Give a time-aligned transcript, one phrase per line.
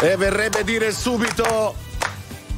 [0.00, 1.74] e verrebbe dire subito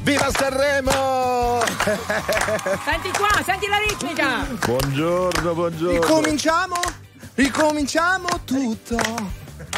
[0.03, 1.63] Viva Sanremo!
[2.85, 4.47] Senti qua, senti la ritmica!
[4.65, 6.01] Buongiorno, buongiorno!
[6.01, 6.77] Ricominciamo?
[7.35, 8.97] Ricominciamo tutto!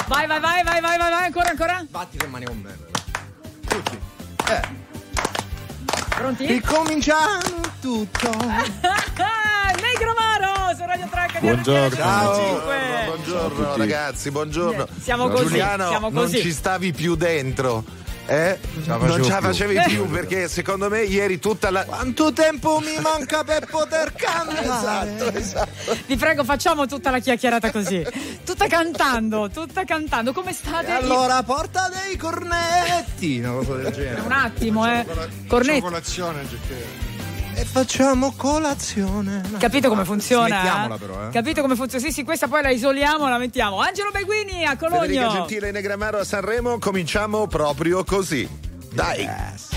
[0.07, 1.85] Vai, vai, vai, vai, vai, vai, vai, ancora, ancora!
[1.89, 2.79] Batti le mani con me.
[3.67, 3.99] Tutti.
[4.49, 4.68] Eh.
[6.08, 6.46] Pronti?
[6.46, 8.31] Ricominciamo tutto!
[10.75, 11.96] Ciao, Radio Tracca di Buongiorno.
[11.96, 12.62] Ciao.
[13.04, 14.86] Buongiorno Ciao ragazzi, buongiorno.
[15.03, 16.32] Siamo così, Giuliano, siamo così.
[16.32, 17.85] non ci stavi più dentro.
[18.25, 18.58] Eh?
[18.82, 21.85] Ce non ce la facevi più, più perché secondo me ieri tutta la.
[21.85, 24.62] Quanto tempo mi manca per poter cantare?
[24.62, 25.96] Esatto, esatto.
[26.07, 28.03] Vi prego, facciamo tutta la chiacchierata così.
[28.43, 30.32] Tutta cantando, tutta cantando.
[30.32, 30.86] Come state?
[30.86, 31.45] E allora, i...
[31.45, 33.41] porta dei cornetti.
[33.41, 34.20] Una cosa del genere.
[34.20, 35.05] Un attimo, facciamo eh.
[35.05, 35.81] Colazione, cornetti.
[35.81, 37.02] colazione.
[37.62, 39.41] E facciamo colazione.
[39.56, 40.56] Capito come funziona?
[40.56, 41.30] Mettiamola però, eh.
[41.30, 42.05] Capito come funziona?
[42.05, 43.78] Sì, sì, questa poi la isoliamo, la mettiamo.
[43.78, 45.03] Angelo Beguini a Cologno.
[45.03, 48.48] Federica Gentile e Negramaro a Sanremo, cominciamo proprio così.
[48.92, 49.20] Dai.
[49.20, 49.70] Yes.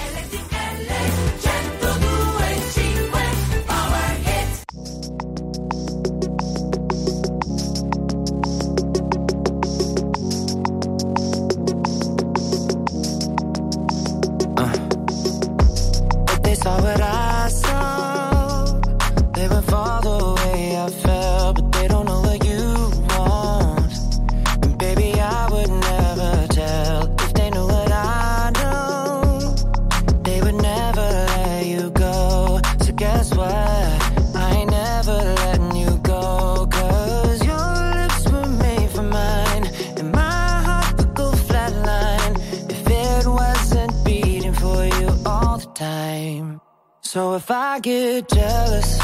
[47.16, 49.00] So if I get jealous,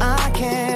[0.00, 0.75] I can't.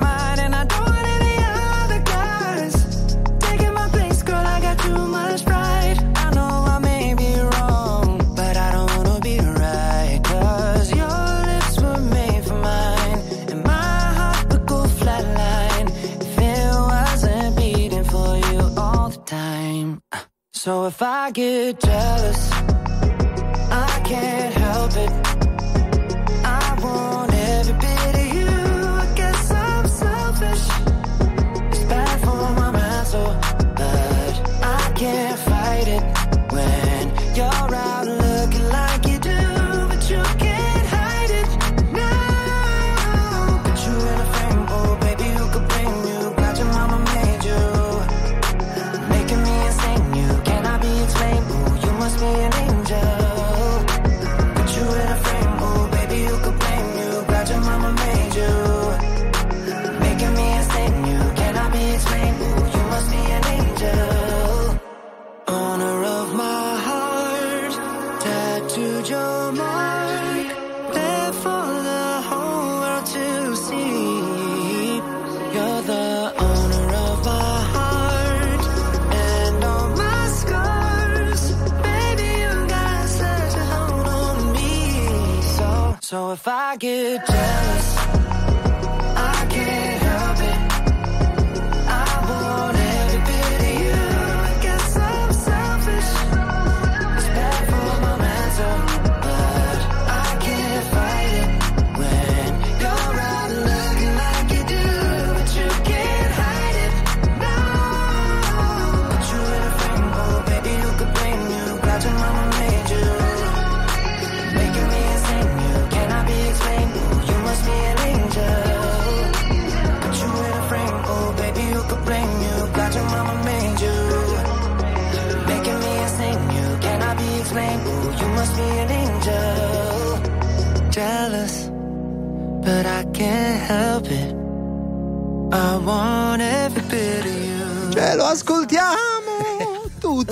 [20.63, 25.11] So if I get jealous, I can't help it.
[26.45, 27.10] I won't.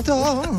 [0.09, 0.58] door.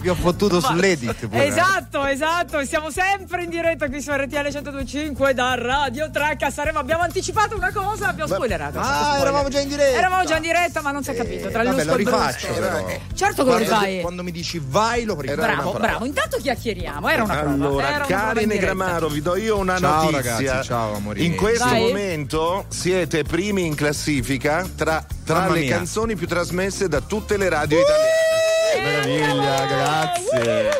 [0.00, 1.46] Vi ho fottuto sull'edit pure.
[1.46, 2.64] Esatto, esatto.
[2.64, 6.78] Siamo sempre in diretta qui su RTL 1025 da Radio Track a Sanremo.
[6.78, 8.78] Abbiamo anticipato una cosa, abbiamo spoilerato.
[8.78, 9.20] Ah, spoiler.
[9.22, 9.98] eravamo già in diretta.
[9.98, 11.48] Eravamo già in diretta, ma non si è capito.
[11.50, 12.86] Tra il Vabbè, lo e rifaccio però.
[13.14, 14.00] Certo che lo Quando- rifai.
[14.00, 15.40] Quando mi dici vai lo rifaccio.
[15.40, 16.04] Bravo, bravo.
[16.04, 17.08] Intanto chiacchieriamo.
[17.08, 17.52] Era una prova.
[17.54, 18.64] Allora, era una prova in Karen e diretta.
[18.74, 20.32] Gramaro, vi do io una Ciao, notizia.
[20.34, 21.80] ragazzi, ciao, amori In questo Vai.
[21.80, 25.76] momento siete primi in classifica tra, tra le mia.
[25.76, 28.37] canzoni più trasmesse da tutte le radio italiane.
[28.82, 30.70] Meraviglia, grazie.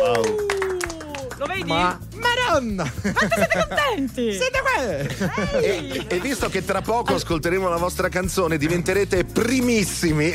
[0.00, 0.46] Wow.
[1.38, 1.64] Lo vedi?
[1.64, 1.98] Ma
[2.54, 2.90] Madonna!
[3.00, 4.32] Quanto siete contenti?
[4.32, 5.60] Siete qua?
[5.60, 6.06] Ehi.
[6.08, 10.32] E visto che tra poco ascolteremo la vostra canzone, diventerete primissimi.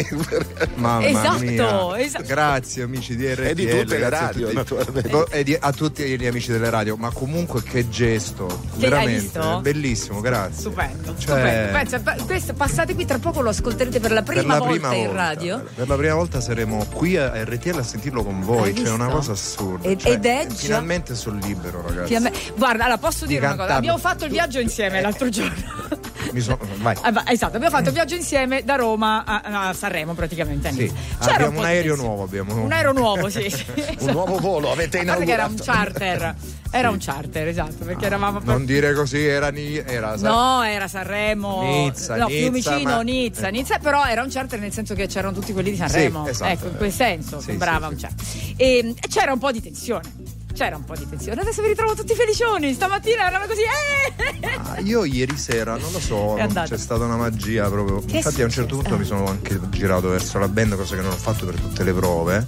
[0.75, 2.00] Mamma Esatto, mia.
[2.00, 2.24] esatto.
[2.25, 3.44] Grazie amici di RTL.
[3.45, 5.31] E di tutte le grazie a radio, tutti.
[5.31, 8.45] E di- a tutti gli amici delle radio, ma comunque che gesto.
[8.48, 9.21] Che veramente.
[9.21, 9.60] visto?
[9.62, 10.60] Bellissimo, grazie.
[10.60, 12.25] Stupendo, Cioè- stupendo.
[12.25, 15.06] Questo, passate qui tra poco lo ascolterete per la prima per la volta prima in
[15.07, 15.63] volta, radio.
[15.75, 18.69] Per la prima volta saremo qui a RTL a sentirlo con voi.
[18.69, 19.18] Hai Cioè, è una visto?
[19.19, 19.88] cosa assurda.
[19.88, 22.08] Ed- Cioè, ed è già- Finalmente sono libero, ragazzi.
[22.15, 25.77] Finalmente- Guarda, allora posso dire una cosa: abbiamo fatto il viaggio insieme l'altro giorno.
[26.38, 26.59] Sono-.
[27.01, 30.67] Ah, esatto, abbiamo fatto il viaggio insieme da Roma a, a Sanremo praticamente.
[30.67, 30.91] a Sì.
[31.17, 32.01] Ah, C'era abbiamo un di aereo tensione.
[32.07, 32.63] nuovo, abbiamo.
[32.63, 33.50] Un aereo nuovo, sì.
[33.50, 33.65] sì,
[34.06, 35.51] Un nuovo volo avete parte che era inaugurato.
[35.51, 36.35] un charter.
[36.71, 41.63] Era un charter, esatto, perché eravamo Non dire così, era, ni- era No, era Sanremo.
[41.63, 43.51] Nizza, no, Nizza, Fiumicino, ma- Nizza, eh.
[43.51, 46.27] Nizza, però era un charter nel senso che c'erano tutti quelli di Sanremo.
[46.27, 46.51] esatto.
[46.51, 48.06] ecco, in quel senso, Sì, sembrava sì, un sì.
[48.06, 48.53] charter.
[48.57, 50.38] E c'era un po' di tensione.
[50.59, 51.39] C'era un po' di tensione.
[51.39, 52.73] Adesso vi ritrovo tutti felicioni.
[52.73, 53.61] Stamattina erano così.
[53.61, 54.59] eh!
[54.61, 56.67] Ah, io ieri sera, non lo so, andata.
[56.67, 58.01] c'è stata una magia proprio.
[58.01, 61.01] Che Infatti a un certo punto mi sono anche girato verso la band, cosa che
[61.01, 62.45] non ho fatto per tutte le prove.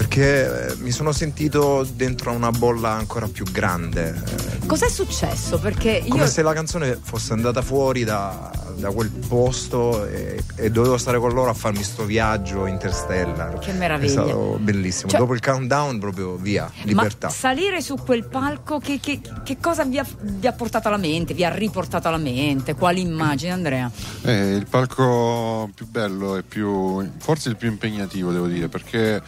[0.00, 4.14] Perché eh, mi sono sentito dentro a una bolla ancora più grande.
[4.62, 5.58] eh, Cos'è successo?
[5.58, 6.26] Perché come io.
[6.26, 11.34] se la canzone fosse andata fuori da, da quel posto e, e dovevo stare con
[11.34, 13.58] loro a farmi sto viaggio interstellar.
[13.58, 14.22] Che meraviglia.
[14.22, 15.10] È stato bellissimo.
[15.10, 17.26] Cioè- Dopo il countdown, proprio via, libertà.
[17.26, 20.96] Ma salire su quel palco, che, che- che cosa vi ha, vi ha portato alla
[20.96, 21.34] mente?
[21.34, 22.74] Vi ha riportato alla mente?
[22.74, 23.90] Quali immagini, Andrea?
[24.22, 29.20] Eh, il palco più bello e più forse il più impegnativo devo dire perché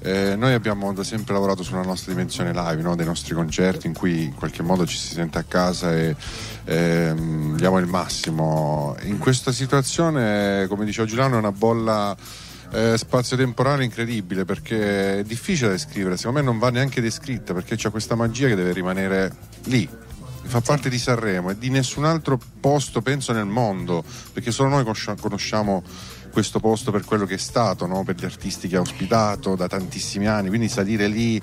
[0.00, 2.94] eh, noi abbiamo da sempre lavorato sulla nostra dimensione live no?
[2.94, 6.14] dei nostri concerti in cui in qualche modo ci si sente a casa e
[6.64, 8.96] ehm, diamo il massimo.
[9.02, 12.16] In questa situazione come diceva Giuliano è una bolla
[12.70, 17.76] eh, spazio-temporale incredibile perché è difficile da descrivere secondo me non va neanche descritta perché
[17.76, 19.34] c'è questa magia che deve rimanere
[19.64, 19.88] lì.
[20.48, 24.02] Fa parte di Sanremo e di nessun altro posto penso nel mondo
[24.32, 25.82] perché solo noi conoscia- conosciamo
[26.38, 28.04] questo posto per quello che è stato no?
[28.04, 31.40] per gli artisti che ha ospitato da tantissimi anni quindi salire lì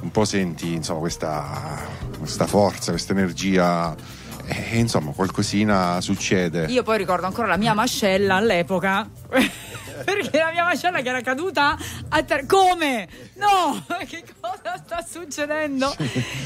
[0.00, 1.80] un po' senti insomma questa,
[2.18, 3.96] questa forza questa energia
[4.44, 9.08] e insomma qualcosina succede Io poi ricordo ancora la mia mascella all'epoca.
[10.04, 11.76] Perché la mia mascella che era caduta
[12.08, 13.06] a ter- come?
[13.36, 15.94] No, che cosa sta succedendo?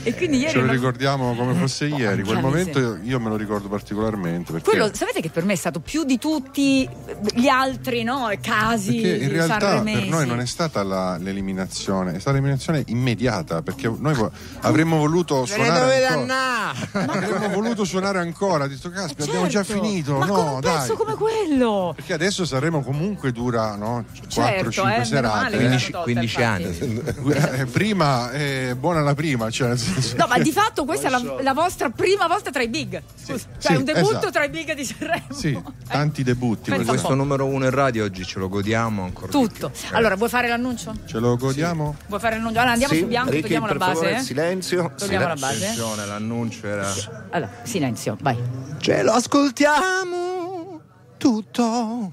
[0.03, 3.29] E quindi ieri ce lo una- ricordiamo come fosse ieri quel momento io, io me
[3.29, 6.89] lo ricordo particolarmente perché Quello, sapete che per me è stato più di tutti
[7.35, 12.19] gli altri no, casi Perché in realtà per noi non è stata la- l'eliminazione, è
[12.19, 14.31] stata l'eliminazione immediata perché noi vo-
[14.61, 16.21] avremmo voluto suonare ancora.
[16.21, 16.57] andare!
[17.29, 20.19] Avremmo voluto suonare ancora, ho detto caspita, abbiamo già Certo, finito.
[20.19, 20.89] Ma no, dai.
[20.91, 21.93] come quello?
[21.95, 24.05] Perché adesso Sanremo comunque dura no?
[24.13, 25.37] 4-5 Certo, eh, serate.
[25.41, 25.69] male che eh.
[25.69, 26.63] l'hanno 15, tolta, 15 infatti.
[26.65, 27.61] anni.
[27.61, 29.75] Eh, prima è buona la prima, cioè
[30.17, 33.01] No, ma di fatto questa è la, la vostra prima volta tra i big.
[33.15, 34.31] Scusa, cioè sì, un debutto esatto.
[34.31, 35.27] tra i big di Sanremo.
[35.33, 36.71] Sì, Eh, tanti debutti.
[36.71, 39.31] Questa- Questo numero uno in radio oggi ce lo godiamo ancora.
[39.31, 39.71] Tutto.
[39.71, 39.89] più.
[39.97, 40.95] Allora, vuoi fare l'annuncio?
[41.07, 41.97] Ce lo godiamo?
[42.09, 42.59] Vuoi fare l'annuncio?
[42.59, 44.21] Allora andiamo Sì, su bianco, Ricky, togliamo la favore, base.
[44.21, 44.23] eh?
[44.25, 44.93] silenzio.
[44.99, 45.65] Togliamo la base.
[45.65, 46.93] Attenzione, l'annuncio era.
[47.31, 48.37] Allora, silenzio, vai.
[48.79, 50.81] Ce lo ascoltiamo
[51.19, 52.13] tutto.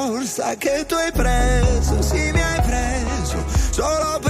[0.00, 4.29] rincorsa che tu hai preso, sì mi hai preso, solo per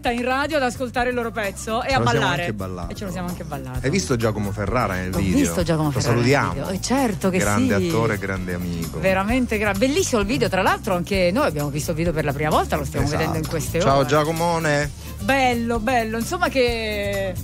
[0.00, 2.40] diretta in radio ad ascoltare il loro pezzo e a lo siamo ballare.
[2.42, 2.92] anche ballato.
[2.92, 3.78] E ce lo siamo anche ballato.
[3.82, 5.36] Hai visto Giacomo Ferrara nel video?
[5.38, 6.52] visto Giacomo Lo Ferrara nel salutiamo.
[6.52, 6.68] video.
[6.70, 7.88] Eh, certo che grande sì.
[7.88, 8.98] attore, grande amico.
[8.98, 12.32] Veramente gra- bellissimo il video, tra l'altro anche noi abbiamo visto il video per la
[12.32, 13.18] prima volta, lo stiamo Esatto.
[13.20, 14.06] vedendo in queste Ciao ore.
[14.08, 14.90] Giacomone.
[15.20, 17.34] Bello, bello, insomma che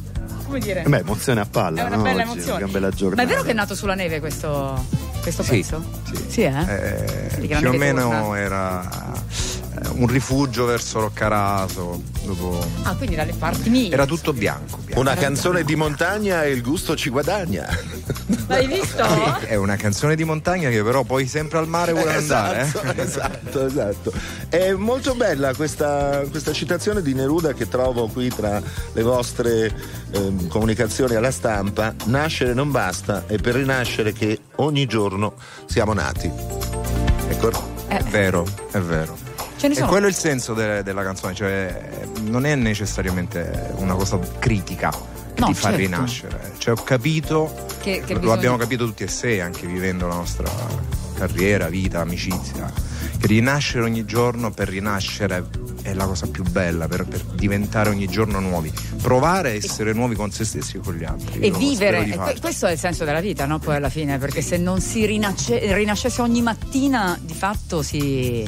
[0.47, 0.83] come dire?
[0.87, 1.83] Beh, emozione a palla.
[1.83, 2.03] è una no?
[2.03, 2.63] bella Oggi, emozione.
[2.63, 3.23] Una bella giornata.
[3.23, 4.83] Ma è vero che è nato sulla neve questo,
[5.21, 5.85] questo Sì, pezzo?
[6.13, 6.25] sì.
[6.29, 6.65] Sì, eh?
[7.41, 8.39] Eh, più o meno torna.
[8.39, 9.46] era eh,
[9.97, 12.03] un rifugio verso Roccaraso.
[12.25, 12.65] Dopo...
[12.83, 13.91] Ah, quindi dalle parti mie.
[13.91, 14.79] Era tutto bianco.
[14.79, 15.01] bianco.
[15.01, 17.67] Una canzone di montagna e il gusto ci guadagna.
[18.49, 19.05] L'hai visto?
[19.41, 22.63] È una canzone di montagna che però poi sempre al mare vuole andare.
[22.63, 23.03] Esatto, eh?
[23.03, 24.13] esatto, esatto.
[24.49, 28.61] È molto bella questa, questa citazione di Neruda che trovo qui tra
[28.93, 29.75] le vostre
[30.11, 31.95] ehm, comunicazioni alla stampa.
[32.05, 35.35] Nascere non basta, è per rinascere che ogni giorno
[35.67, 36.31] siamo nati.
[37.29, 37.51] Ecco,
[37.89, 39.26] È vero, è vero.
[39.57, 39.89] Ce ne E sono.
[39.89, 41.89] quello è il senso de- della canzone, cioè
[42.23, 44.91] non è necessariamente una cosa critica
[45.39, 45.77] No, ti fa certo.
[45.77, 46.53] rinascere.
[46.59, 50.15] Cioè ho capito, Che- che lo bisogna- abbiamo capito tutti e sei, anche vivendo la
[50.15, 50.51] nostra
[51.15, 52.71] carriera, vita, amicizia,
[53.21, 55.45] rinascere ogni giorno per rinascere
[55.83, 58.73] è la cosa più bella, per, per diventare ogni giorno nuovi.
[59.01, 61.39] Provare a essere nuovi con se stessi e con gli altri.
[61.41, 63.61] E vivere, di e questo è il senso della vita, no?
[63.61, 68.45] Poi alla fine, perché se non si rinasce- rinascesse ogni mattina, di fatto si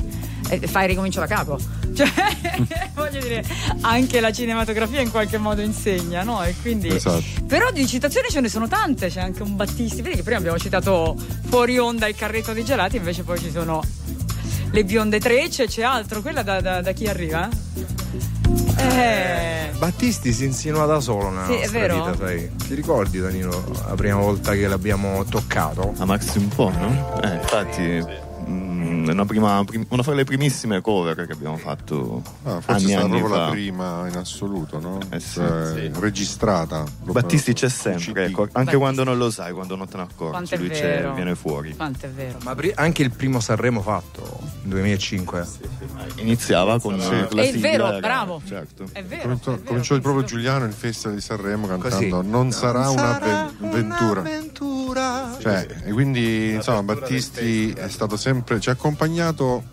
[0.48, 1.58] eh, fai ricomincio da capo.
[1.98, 2.08] Cioè,
[2.94, 3.42] voglio dire,
[3.80, 6.44] anche la cinematografia in qualche modo insegna, no?
[6.44, 6.94] E quindi.
[6.94, 7.25] Esatto.
[7.44, 10.00] Però di citazioni ce ne sono tante, c'è anche un Battisti.
[10.00, 11.16] Vedi che prima abbiamo citato
[11.48, 13.82] fuori onda il carretto dei gelati, invece poi ci sono
[14.70, 16.20] le bionde trecce, c'è altro.
[16.22, 17.48] Quella da, da- da chi arriva?
[18.76, 19.70] Eh.
[19.78, 21.96] Battisti si insinua da solo nella Sì, è vero?
[22.10, 22.50] vita, sai.
[22.56, 25.94] Ti ricordi Danilo la prima volta che l'abbiamo toccato?
[25.98, 27.20] A Maxi un po', no?
[27.22, 28.04] Eh, infatti.
[28.78, 32.85] Mm, Una, prima, prim- una fra le primissime cover che abbiamo fatto Ah, forse anni
[32.85, 33.44] è stata anni proprio fa.
[33.44, 34.99] la prima in assoluto, no?
[35.11, 35.35] Eh sì.
[35.35, 36.82] Cioè, registrata.
[36.85, 38.76] proprio Battisti c'è sempre, ecco, anche Battisti.
[38.76, 41.75] quando non lo sai, quando non te ne accorgi, lui c'è, viene fuori.
[41.76, 42.38] Quanto è vero.
[42.44, 45.47] Ma pri- anche il primo Sanremo fatto nel 2005.
[46.16, 47.11] Iniziava con, Sì.
[47.35, 48.40] la È sigla, vero, era- bravo.
[48.47, 48.85] Certo.
[48.92, 49.23] È vero.
[49.23, 52.28] Cominciò, è vero, cominciò proprio penso- Giuliano il Festival di Sanremo cantando Così.
[52.28, 54.20] Non sarà Sarà un'avventura.
[54.20, 55.37] un'avventura.
[55.38, 59.64] Cioè, e quindi insomma Battisti è stato sempre, ci ha accompagnato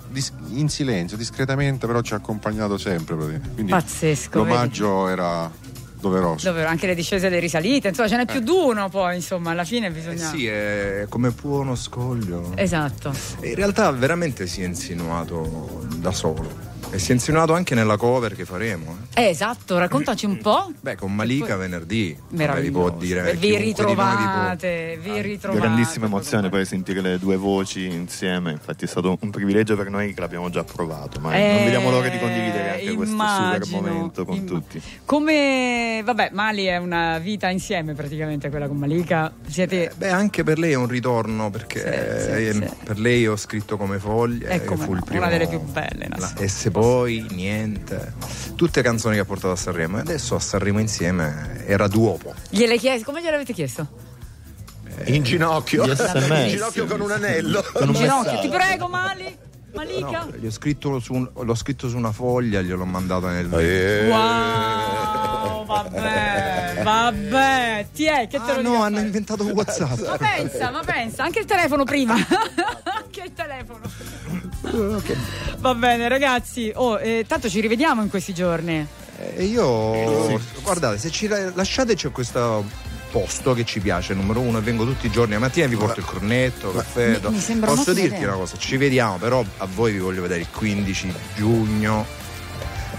[0.51, 3.15] in silenzio, discretamente, però ci ha accompagnato sempre.
[3.53, 5.51] Quindi Pazzesco, L'omaggio era
[5.99, 6.47] doveroso.
[6.47, 9.51] Dove anche le discese e le risalite, insomma ce n'è più di uno poi, insomma,
[9.51, 10.29] alla fine Eh bisogna...
[10.29, 12.53] sì, è come può uno scoglio.
[12.55, 13.13] Esatto.
[13.41, 16.73] E in realtà veramente si è insinuato da solo.
[16.91, 18.97] E si è insinuato anche nella cover che faremo.
[19.15, 19.23] eh.
[19.25, 20.71] Eh, esatto, raccontaci un po'.
[20.79, 22.17] Beh, con Malika venerdì.
[22.29, 22.63] Meraviglioso.
[22.65, 23.33] Vi può dire.
[23.33, 25.59] vi di noi vi può- ritrovate, vi ritrovate.
[25.61, 30.13] Grandissima emozione poi sentire le due voci insieme, infatti è stato un privilegio per noi
[30.13, 33.25] che l'abbiamo già provato, ma Eh, non vediamo l'ora di condividere anche questo super
[33.65, 34.81] immagino, momento con imm- tutti.
[35.03, 39.33] Come, vabbè, Mali è una vita insieme praticamente quella con Malika.
[39.47, 39.91] Siete...
[39.95, 42.75] Beh, anche per lei è un ritorno perché Sì, sì, eh, sì.
[42.85, 44.47] per lei ho scritto come foglie.
[44.49, 46.41] Eh, come fu il primo, una delle più belle in la- assoluto.
[46.43, 46.83] E se poi
[47.29, 48.13] niente.
[48.55, 49.97] Tutte canzoni che ha portato a Sanremo.
[49.97, 52.33] E adesso a Sanremo insieme era duopo.
[52.49, 53.87] Gliele chies- come gliel'avete chiesto?
[55.05, 55.83] In ginocchio.
[55.89, 57.63] In ginocchio con un anello.
[57.73, 59.37] Con un In ginocchio, ti prego, Mali.
[59.73, 60.23] Malika.
[60.23, 64.07] No, gli ho scritto su un- l'ho scritto su una foglia, gliel'ho mandato nel Eh.
[64.07, 67.87] Wow, vabbè, vabbè.
[67.93, 69.05] Ti è, che te Ah lo no, hanno fare?
[69.07, 69.99] inventato WhatsApp.
[70.07, 72.13] Ma pensa, ma pensa, anche il telefono prima.
[72.83, 73.81] anche il telefono.
[75.59, 76.71] Va bene, ragazzi.
[76.75, 78.85] Oh, eh, tanto ci rivediamo in questi giorni.
[79.35, 82.65] E io guardate, se ci la- lasciate c'è questo
[83.11, 85.77] posto che ci piace, numero uno, e vengo tutti i giorni la mattina e vi
[85.77, 87.19] porto il cornetto, caffè.
[87.29, 88.27] mi- mi Posso dirti idea.
[88.29, 92.05] una cosa, ci vediamo, però a voi vi voglio vedere il 15 giugno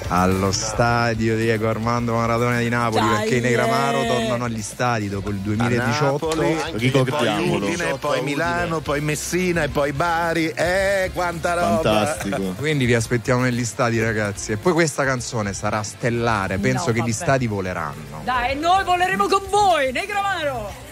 [0.08, 4.06] allo stadio Diego Armando Maradona di Napoli Dai, perché i Negramaro eh.
[4.06, 7.66] tornano agli stadi dopo il A 2018 Napoli, poi Ricordiamolo.
[7.66, 10.48] Udine, poi Milano, poi Messina e poi Bari.
[10.48, 11.82] Eh, quanta roba!
[11.82, 12.54] Fantastico.
[12.58, 17.02] quindi vi aspettiamo negli stadi ragazzi e poi questa canzone sarà stellare penso No, che
[17.02, 20.84] gli stadi voleranno Dai, noi voleremo con voi, Negramaro.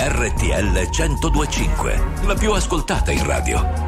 [0.00, 3.87] RTL 1025, la più ascoltata in radio.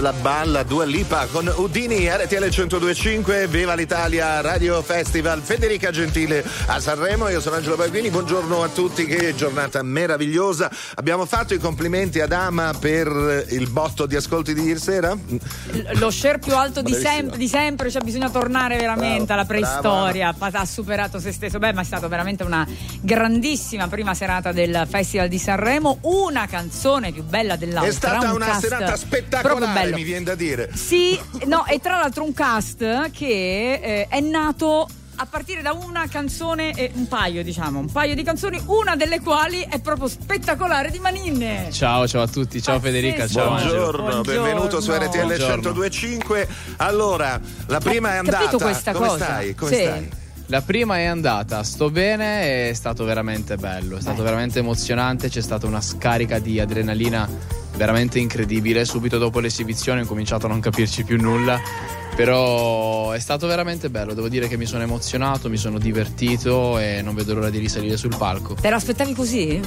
[0.00, 6.80] la balla Dua Lipa con Udini, RTL 1025, Viva l'Italia, Radio Festival, Federica Gentile a
[6.80, 10.70] Sanremo, io sono Angelo Baguini, buongiorno a tutti, che giornata meravigliosa.
[10.94, 15.16] Abbiamo fatto i complimenti ad Ama per il botto di ascolti di ieri sera?
[15.94, 20.32] Lo share più alto di, sem- di sempre, cioè bisogna tornare veramente Bravo, alla preistoria.
[20.32, 21.58] Pa- Ha superato se stesso.
[21.58, 22.66] Beh, ma è stata veramente una
[23.00, 25.98] grandissima prima serata del Festival di Sanremo.
[26.02, 27.90] Una canzone più bella dell'altra.
[27.90, 30.70] È stata un una serata spettacolare, mi viene da dire.
[30.74, 36.06] Sì, no, e tra l'altro un cast che eh, è nato a partire da una
[36.08, 40.90] canzone e un paio, diciamo, un paio di canzoni, una delle quali è proprio spettacolare
[40.90, 41.68] di Maninne.
[41.70, 43.90] Ciao, ciao a tutti, ciao Federica, ciao Angelo.
[43.90, 45.72] Buongiorno, benvenuto su RTL Buongiorno.
[45.72, 46.48] 1025.
[46.78, 48.38] Allora, la prima è andata.
[48.38, 49.24] capito questa Come cosa?
[49.24, 49.54] stai?
[49.54, 49.82] Come Sì.
[49.82, 50.08] stai?
[50.48, 55.40] La prima è andata, sto bene, è stato veramente bello, è stato veramente emozionante, c'è
[55.40, 57.26] stata una scarica di adrenalina
[57.76, 58.84] veramente incredibile.
[58.84, 61.58] Subito dopo l'esibizione ho cominciato a non capirci più nulla,
[62.14, 67.02] però è stato veramente bello, devo dire che mi sono emozionato, mi sono divertito e
[67.02, 68.54] non vedo l'ora di risalire sul palco.
[68.54, 69.60] Te l'aspettavi così?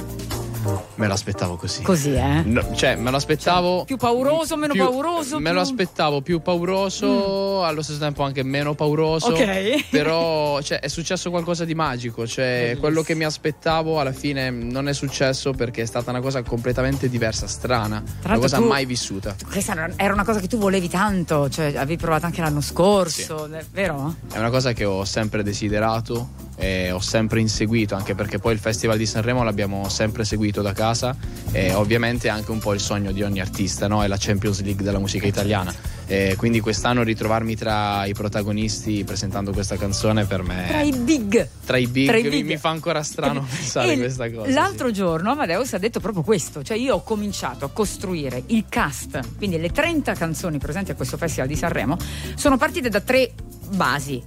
[0.96, 1.82] Me l'aspettavo così.
[1.82, 2.42] Così, eh?
[2.44, 3.84] No, cioè, me lo aspettavo.
[3.84, 5.36] Più pauroso, meno più- pauroso?
[5.38, 9.28] Me più- lo aspettavo più pauroso, allo stesso tempo anche meno pauroso.
[9.28, 9.88] Ok.
[9.90, 12.26] Però cioè, è successo qualcosa di magico.
[12.26, 16.42] Cioè, quello che mi aspettavo alla fine non è successo perché è stata una cosa
[16.42, 17.96] completamente diversa, strana.
[17.98, 19.34] Una l'altro cosa tu- mai vissuta.
[19.50, 23.64] Questa era- una cosa che tu volevi tanto, cioè avevi provato anche l'anno scorso, eh,
[23.72, 24.14] vero?
[24.32, 28.58] È una cosa che ho sempre desiderato e ho sempre inseguito, anche perché poi il
[28.58, 31.16] Festival di Sanremo l'abbiamo sempre seguito da casa
[31.52, 34.02] e ovviamente è anche un po' il sogno di ogni artista, no?
[34.02, 35.72] È la Champions League della musica italiana.
[36.10, 41.48] E quindi quest'anno ritrovarmi tra i protagonisti presentando questa canzone per me Tra i big.
[41.66, 42.46] tra i big, tra i mi- big.
[42.46, 44.50] Mi, fa ancora strano pensare E a questa cosa.
[44.50, 49.20] L'altro giorno Amadeus ha detto proprio questo, cioè io ho cominciato a costruire il cast,
[49.36, 51.98] quindi le 30 canzoni presenti a questo Festival di Sanremo
[52.36, 53.32] sono partite da tre
[53.68, 54.22] basi,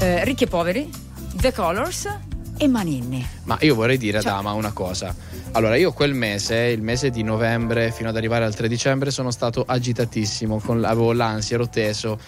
[0.00, 0.90] eh, Ricchi e Poveri,
[1.34, 2.08] The Colors
[2.58, 3.26] e Maninni.
[3.44, 5.14] Ma io vorrei dire Cioè- ad Ama una cosa.
[5.52, 9.30] Allora, io quel mese, il mese di novembre fino ad arrivare al 3 dicembre, sono
[9.30, 12.18] stato agitatissimo, con- avevo l'ansia, ero teso.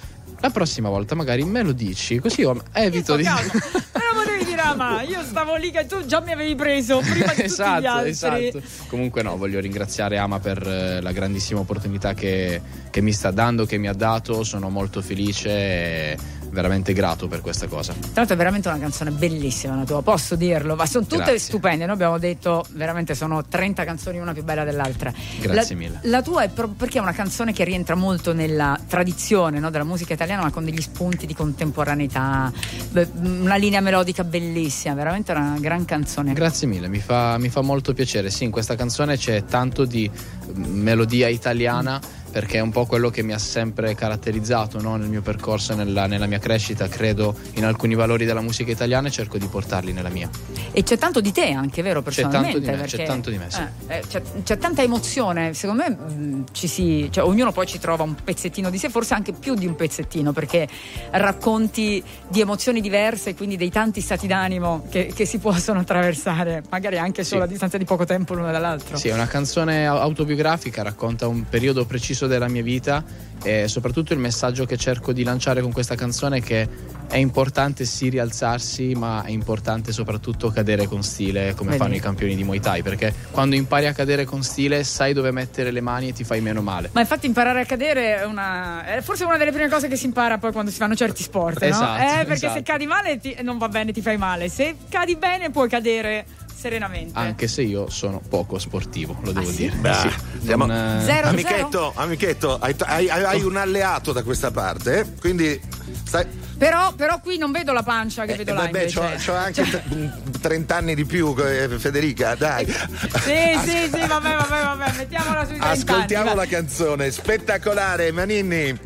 [0.41, 3.23] La prossima volta magari me lo dici, così io evito di...
[3.25, 7.33] Però potevi dire, ma io stavo lì che tu già mi avevi preso prima di
[7.33, 8.11] tutti gli esatto, altri.
[8.11, 8.61] esatto.
[8.89, 13.65] Comunque no, voglio ringraziare Ama per eh, la grandissima opportunità che, che mi sta dando,
[13.65, 14.43] che mi ha dato.
[14.45, 16.17] Sono molto felice
[16.55, 17.93] veramente grato per questa cosa.
[17.93, 21.39] Tra l'altro è veramente una canzone bellissima la tua, posso dirlo, ma sono tutte Grazie.
[21.39, 25.13] stupende, noi abbiamo detto veramente sono 30 canzoni una più bella dell'altra.
[25.41, 25.99] Grazie la, mille.
[26.03, 29.85] La tua è proprio perché è una canzone che rientra molto nella tradizione no, della
[29.85, 32.51] musica italiana ma con degli spunti di contemporaneità,
[32.91, 36.33] beh, una linea melodica bellissima, veramente una gran canzone.
[36.33, 38.31] Grazie mille, mi fa, mi fa molto piacere.
[38.31, 42.01] Sì, in questa canzone c'è tanto di mm, melodia italiana
[42.35, 44.97] perché è un po' quello che mi ha sempre caratterizzato no?
[44.97, 46.89] nel mio percorso e nella, nella mia crescita.
[46.89, 50.29] Credo in alcuni valori della musica italiana e cerco di portarli nella mia.
[50.73, 52.01] E c'è tanto di te anche, vero?
[52.01, 52.61] C'è Personalmente.
[52.61, 53.61] tanto di me, c'è tanto di me, sì.
[53.87, 57.79] eh, eh, c'è, c'è tanta emozione, secondo me mh, ci si, cioè, ognuno poi ci
[57.79, 60.67] trova un pezzettino di sé, forse anche più di un pezzettino, perché
[61.13, 66.65] racconti di emozioni diverse e quindi dei tanti stati d'animo che, che si possono attraversare,
[66.69, 68.97] magari anche solo a distanza di poco tempo l'uno dall'altro.
[68.97, 70.01] Sì, è una canzone au-
[70.45, 73.03] autobiografica, racconta un periodo preciso della mia vita
[73.43, 76.69] e soprattutto il messaggio che cerco di lanciare con questa canzone è che
[77.09, 81.83] è importante sì rialzarsi, ma è importante soprattutto cadere con stile come Vedi.
[81.83, 85.31] fanno i campioni di Muay Thai, perché quando impari a cadere con stile sai dove
[85.31, 86.91] mettere le mani e ti fai meno male.
[86.93, 90.07] Ma infatti imparare a cadere è, una, è forse una delle prime cose che si
[90.07, 91.69] impara poi quando si fanno certi sport, no?
[91.69, 92.55] Esatto, Eh, perché esatto.
[92.55, 94.49] se cadi male ti- non va bene, ti fai male.
[94.49, 96.25] Se cadi bene puoi cadere
[96.57, 97.19] serenamente.
[97.19, 99.57] Anche se io sono poco sportivo, lo devo sì?
[99.57, 99.77] dire.
[99.77, 100.11] Beh, Sì,
[100.47, 105.15] siamo- non, eh, Zero, amichetto, amichetto, hai, hai- hai- un alleato da questa parte, eh?
[105.21, 105.61] quindi
[106.05, 106.43] stai.
[106.57, 109.01] Però, però qui non vedo la pancia che vedo Eh, là vabbè, invece.
[109.01, 112.65] c'ho, c'ho anche Cioè, t- 30 anni di più, eh, Federica, dai.
[112.67, 116.49] sì, sì, sì, vabbè, vabbè, vabbè, mettiamola sui 30 Ascoltiamo anni, la va.
[116.49, 118.79] canzone, spettacolare, Maninni.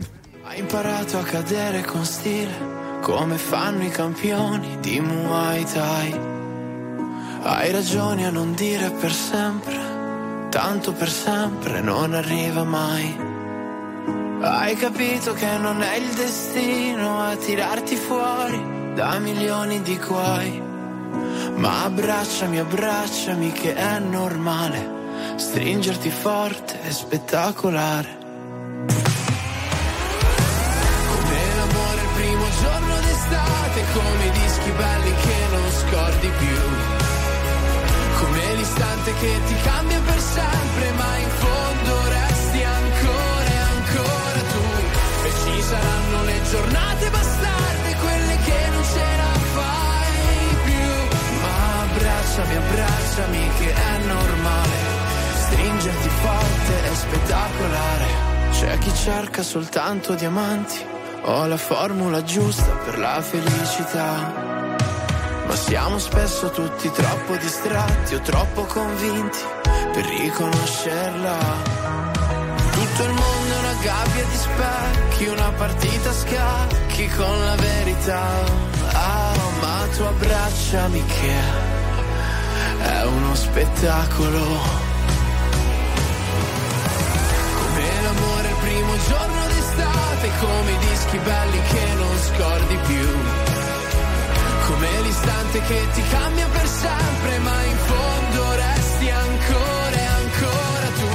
[0.45, 6.37] Hai imparato a cadere con stile, come fanno i campioni di Muay Thai.
[7.41, 13.17] Hai ragione a non dire per sempre, tanto per sempre non arriva mai.
[14.41, 20.61] Hai capito che non è il destino a tirarti fuori da milioni di guai.
[21.55, 28.17] Ma abbracciami, abbracciami che è normale, stringerti forte è spettacolare.
[31.07, 35.28] Come l'amore il primo giorno d'estate, come i dischi belli che
[39.09, 44.65] gente che ti cambia per sempre, ma in fondo resti ancora e ancora tu.
[45.25, 51.41] E ci saranno le giornate bastarde, quelle che non ce la fai più.
[51.41, 54.77] Ma abbracciami, abbracciami che è normale.
[55.35, 58.07] Stringerti forte è spettacolare.
[58.53, 60.97] C'è chi cerca soltanto diamanti.
[61.23, 64.68] Ho la formula giusta per la felicità
[65.49, 69.39] ma siamo spesso tutti troppo distratti o troppo convinti
[69.95, 71.39] per riconoscerla.
[72.71, 78.27] Tutto il mondo è una gabbia di specchi, una partita a scacchi con la verità.
[78.93, 81.35] Ah, ma tu abbracciami che
[82.83, 84.45] è uno spettacolo.
[87.57, 93.38] Come l'amore il primo giorno d'estate, come i dischi belli che non scordi più.
[94.69, 101.13] Come l'istante che ti cambia per sempre, ma in fondo resti ancora e ancora tu.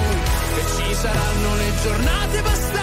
[0.60, 2.83] E ci saranno le giornate bastarde,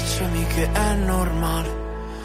[0.00, 1.78] abbracciami, che è normale.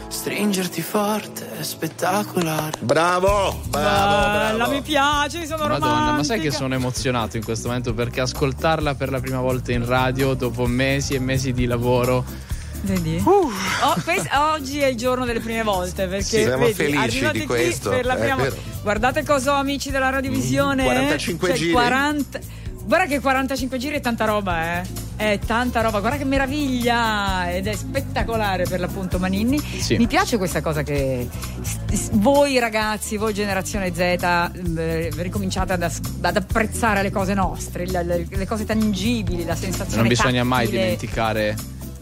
[0.08, 2.78] Stringerti forte è spettacolare.
[2.80, 6.36] Bravo, Bella, mi piace, sono Madonna, ma sai romantica.
[6.42, 10.66] che sono emozionato in questo momento perché ascoltarla per la prima volta in radio dopo
[10.66, 12.24] mesi e mesi di lavoro.
[12.82, 13.20] Vedi?
[13.24, 13.50] Oh,
[14.04, 17.46] quest- oggi è il giorno delle prime volte perché Sì, siamo vedi, felici arrivate di
[17.46, 18.56] qui questo, per la prima vero.
[18.82, 20.82] Guardate cosa ho amici della radiovisione.
[20.84, 20.92] Mm, eh.
[20.92, 21.72] 45 Cioè, giri.
[21.72, 22.38] 40
[22.86, 25.04] Guarda che 45 giri è tanta roba, eh.
[25.16, 27.50] È tanta roba, guarda che meraviglia!
[27.50, 29.58] Ed è spettacolare per l'appunto Maninni.
[29.58, 29.96] Sì.
[29.96, 31.26] Mi piace questa cosa che
[32.12, 38.04] voi ragazzi, voi generazione Z, eh, ricominciate ad, as- ad apprezzare le cose nostre, le,
[38.04, 40.82] le- le cose tangibili, la sensazione Non bisogna mai tattile.
[40.82, 41.56] dimenticare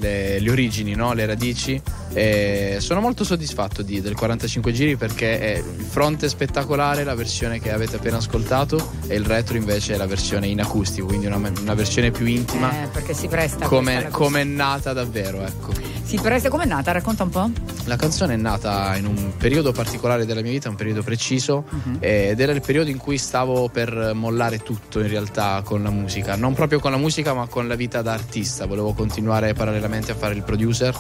[0.05, 1.15] le, le origini, no?
[1.15, 1.81] le radici.
[2.13, 7.59] E sono molto soddisfatto di- del 45 giri perché è il fronte spettacolare, la versione
[7.59, 11.37] che avete appena ascoltato, e il retro invece è la versione in acustico, quindi una,
[11.37, 12.85] una versione più intima.
[12.85, 15.73] Eh, perché si presta Come, come è nata davvero, ecco.
[16.05, 16.93] Si presta, com'è nata?
[16.93, 17.51] Racconta un po'.
[17.87, 21.65] La canzone è nata in un periodo particolare della mia vita, un periodo preciso,
[21.99, 25.91] eh, ed era il periodo in cui stavo per mollare tutto in realtà con la
[25.91, 26.37] musica.
[26.37, 28.67] Non proprio con la musica, ma con la vita da artista.
[28.67, 30.97] Volevo continuare parallelamente a fare il producer,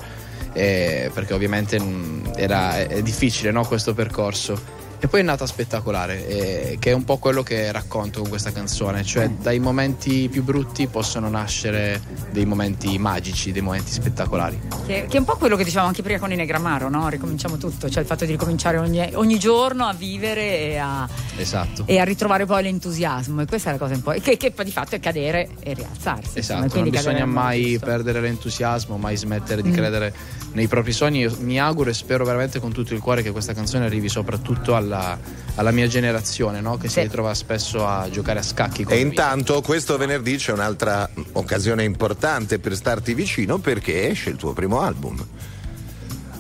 [0.53, 4.83] eh, perché ovviamente mm, era, è difficile no, questo percorso.
[5.05, 8.53] E poi è nata spettacolare, eh, che è un po' quello che racconto con questa
[8.53, 14.59] canzone, cioè dai momenti più brutti possono nascere dei momenti magici, dei momenti spettacolari.
[14.87, 17.07] Che, che è un po' quello che dicevamo anche prima con i Negramaro, no?
[17.11, 21.83] Ricominciamo tutto, cioè il fatto di ricominciare ogni, ogni giorno a vivere e a, Esatto.
[21.85, 23.43] e a ritrovare poi l'entusiasmo.
[23.43, 24.13] E questa è la cosa un po'.
[24.13, 26.39] Che, che di fatto è cadere e rialzarsi.
[26.39, 29.75] insomma, Esatto, e non bisogna mai perdere l'entusiasmo, mai smettere di Mm.
[29.75, 30.15] credere
[30.53, 31.19] nei propri sogni.
[31.21, 34.75] Io mi auguro e spero veramente con tutto il cuore che questa canzone arrivi soprattutto
[34.75, 34.94] alla,
[35.57, 36.77] alla mia generazione, no?
[36.77, 41.09] che si ritrova spesso a giocare a scacchi con E intanto questo venerdì c'è un'altra
[41.33, 45.25] occasione importante per starti vicino perché esce il tuo primo album.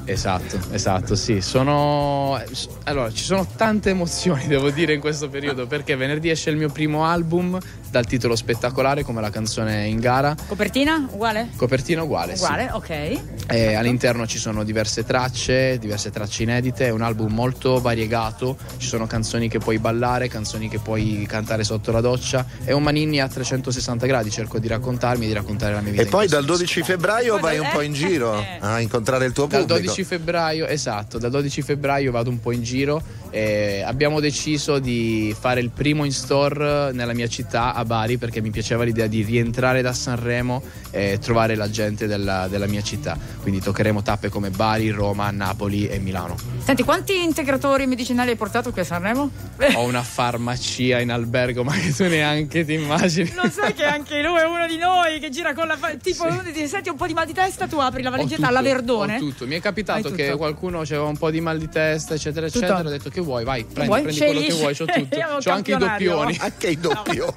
[0.06, 1.40] Esatto, esatto, sì.
[1.40, 2.38] Sono.
[2.84, 6.68] Allora, ci sono tante emozioni, devo dire, in questo periodo, perché venerdì esce il mio
[6.68, 7.58] primo album
[7.94, 10.34] dal titolo spettacolare, come la canzone in gara.
[10.48, 11.06] Copertina?
[11.12, 11.50] Uguale?
[11.54, 12.42] Copertina uguale, sì.
[12.42, 13.20] Uguale, ok.
[13.46, 18.88] Eh, all'interno ci sono diverse tracce, diverse tracce inedite, è un album molto variegato, ci
[18.88, 23.20] sono canzoni che puoi ballare, canzoni che puoi cantare sotto la doccia, è un Maninni
[23.20, 26.02] a 360 gradi, cerco di raccontarmi, di raccontare la mia vita.
[26.02, 29.60] E poi dal 12 febbraio vai un po' in giro a incontrare il tuo dal
[29.60, 29.82] pubblico.
[29.82, 33.22] 12 febbraio, esatto, dal 12 febbraio vado un po' in giro.
[33.34, 38.40] E abbiamo deciso di fare il primo in store nella mia città, a Bari, perché
[38.40, 43.18] mi piaceva l'idea di rientrare da Sanremo e trovare la gente della, della mia città.
[43.42, 46.36] Quindi toccheremo tappe come Bari, Roma, Napoli e Milano.
[46.62, 49.28] Senti, quanti integratori medicinali hai portato qui a Sanremo?
[49.74, 53.32] Ho una farmacia in albergo, ma che tu neanche ti immagini.
[53.34, 55.76] Lo sai che anche lui è uno di noi che gira con la.
[55.76, 58.46] fa- Tipo, uno ti senti un po' di mal di testa, tu apri la valigetta
[58.46, 59.16] alla Verdone.
[59.16, 59.44] Ho tutto.
[59.46, 60.14] Mi è capitato tutto.
[60.14, 62.58] che qualcuno aveva un po' di mal di testa, eccetera, Tutto.
[62.58, 62.88] eccetera.
[62.88, 64.02] Ho detto che vuoi, vai, prendi, Vuoi?
[64.02, 65.16] prendi quello che vuoi, c'ho tutto.
[65.42, 66.36] C'ho anche i doppioni.
[66.44, 67.32] Anche i doppioni.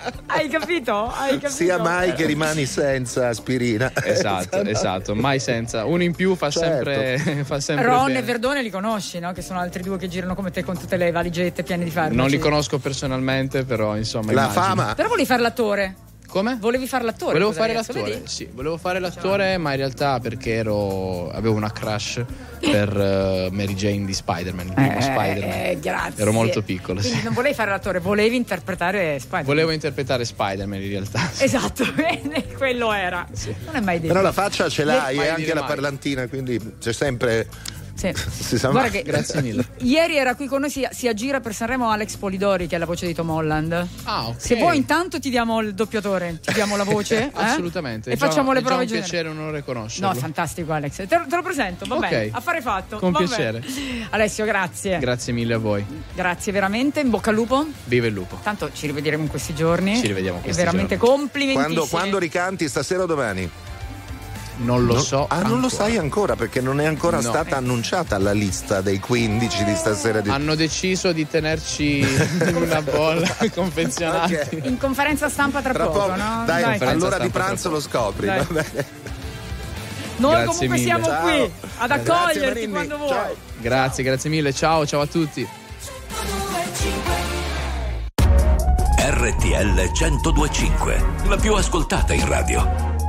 [0.26, 1.06] Hai capito?
[1.06, 1.48] Hai capito?
[1.50, 3.92] Sia mai che rimani senza aspirina.
[4.02, 5.84] Esatto, esatto, mai senza.
[5.84, 6.90] Uno in più fa Certo.
[6.90, 8.18] sempre, fa sempre Ron bene.
[8.18, 9.32] e Verdone li conosci, no?
[9.32, 12.16] Che sono altri due che girano come te con tutte le valigette piene di farmaci.
[12.16, 14.32] Non li conosco personalmente, però insomma.
[14.32, 14.62] La immagino.
[14.64, 14.94] fama.
[14.94, 15.94] Però volevi fare l'attore.
[16.30, 16.56] Come?
[16.60, 17.32] Volevi fare l'attore.
[17.32, 18.22] Volevo fare l'attore, vedi?
[18.26, 22.24] sì, volevo fare l'attore, ma in realtà perché ero, avevo una crush
[22.60, 25.50] per eh, Mary Jane di Spider-Man, il primo Eh, Spider-Man.
[25.58, 26.22] eh, grazie.
[26.22, 27.24] Ero molto piccolo, Quindi sì.
[27.24, 29.44] non volevi fare l'attore, volevi interpretare Spider-Man.
[29.44, 31.30] Volevo interpretare Spider-Man in realtà.
[31.38, 33.26] Esatto, bene, quello era.
[33.66, 34.12] Non è mai detto.
[34.12, 35.68] Però la faccia ce l'hai e anche la mai.
[35.68, 37.48] parlantina, quindi c'è sempre.
[37.94, 38.12] Sì.
[38.50, 39.64] Si sa Guarda che Grazie mille.
[39.78, 42.86] ieri era qui con noi, si, si aggira per Sanremo Alex Polidori, che è la
[42.86, 43.86] voce di Tom Holland.
[44.04, 44.34] Ah, ok.
[44.40, 47.24] Se vuoi, intanto ti diamo il doppiatore, ti diamo la voce.
[47.28, 47.30] eh?
[47.32, 48.10] Assolutamente.
[48.10, 49.08] E è già- facciamo le è prove un generali.
[49.10, 50.08] piacere, un onore conoscerlo.
[50.08, 50.94] No, fantastico, Alex.
[50.96, 52.08] Te, te lo presento, va Ok.
[52.08, 52.30] bene.
[52.32, 52.98] Affare fatto.
[52.98, 53.60] Con piacere.
[53.60, 54.06] bene.
[54.10, 54.98] Alessio, grazie.
[54.98, 55.84] Grazie mille a voi.
[56.14, 57.00] grazie veramente.
[57.00, 57.66] In bocca al lupo.
[57.84, 58.38] Vive il lupo.
[58.42, 59.96] Tanto ci rivedremo in questi giorni.
[59.96, 61.10] Ci rivediamo in E questi veramente giorni.
[61.18, 61.60] complimenti.
[61.60, 63.48] Quando, quando ricanti stasera o domani?
[64.62, 65.26] Non lo Non- so.
[65.28, 65.74] Ah, non lo ancora.
[65.74, 67.22] sai ancora perché non è ancora No.
[67.22, 70.20] stata annunciata la lista dei 15 di stasera.
[70.20, 70.28] Di...
[70.28, 72.06] Hanno deciso di tenerci
[72.54, 74.34] una bolla confezionati.
[74.34, 74.58] Ok.
[74.64, 76.42] In conferenza stampa tra, Tra poco, poco, no?
[76.44, 78.26] dai, Conferenza all'ora di pranzo lo scopri.
[78.26, 78.38] Dai.
[78.38, 78.86] va bene?
[80.16, 80.84] Noi Grazie comunque mille.
[80.84, 81.22] siamo Ciao.
[81.22, 83.08] qui ad accoglierti quando vuoi.
[83.08, 83.34] Ciao.
[83.60, 84.52] Grazie, grazie mille.
[84.52, 85.48] Ciao, ciao a tutti.
[88.98, 92.99] RTL 1025, la più ascoltata in radio.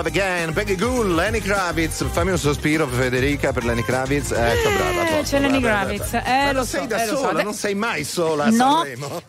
[0.00, 0.52] Love again.
[0.54, 2.02] Peggy Ghoul, Lenny Kravitz.
[2.10, 4.30] Fammi un sospiro, Federica, per Lenny Kravitz.
[4.30, 5.02] Ecco, brava.
[5.02, 6.10] a posto, c'è Lenny brava, Kravitz.
[6.10, 6.24] brava.
[6.26, 7.18] Eh, Ma lo non so, sei da eh, lo so.
[7.18, 8.56] sola, Beh- non sei mai sola a No.
[8.56, 9.22] Sanremo.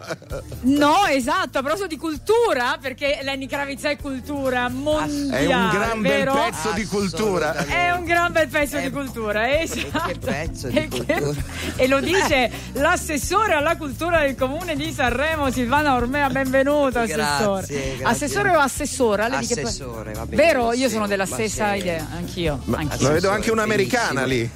[0.81, 5.39] No, esatto, a proposito di cultura, perché Lenny Kravitz è cultura mondiale.
[5.45, 6.33] È un gran bel vero?
[6.33, 7.53] pezzo di cultura.
[7.65, 10.07] È un gran bel pezzo di cultura, esatto.
[10.07, 11.41] che pezzo di E che- cultura.
[11.75, 17.65] E lo dice l'assessore alla cultura del comune di Sanremo, Silvana Ormea, benvenuta assessore.
[17.67, 18.05] Grazie, grazie.
[18.05, 19.27] Assessore o assessora?
[19.29, 20.10] Che Assessore.
[20.35, 21.79] Vero, io sono della ma stessa sì.
[21.79, 22.61] idea, anch'io.
[22.71, 23.07] anch'io.
[23.07, 24.49] Ma vedo anche un'americana lì.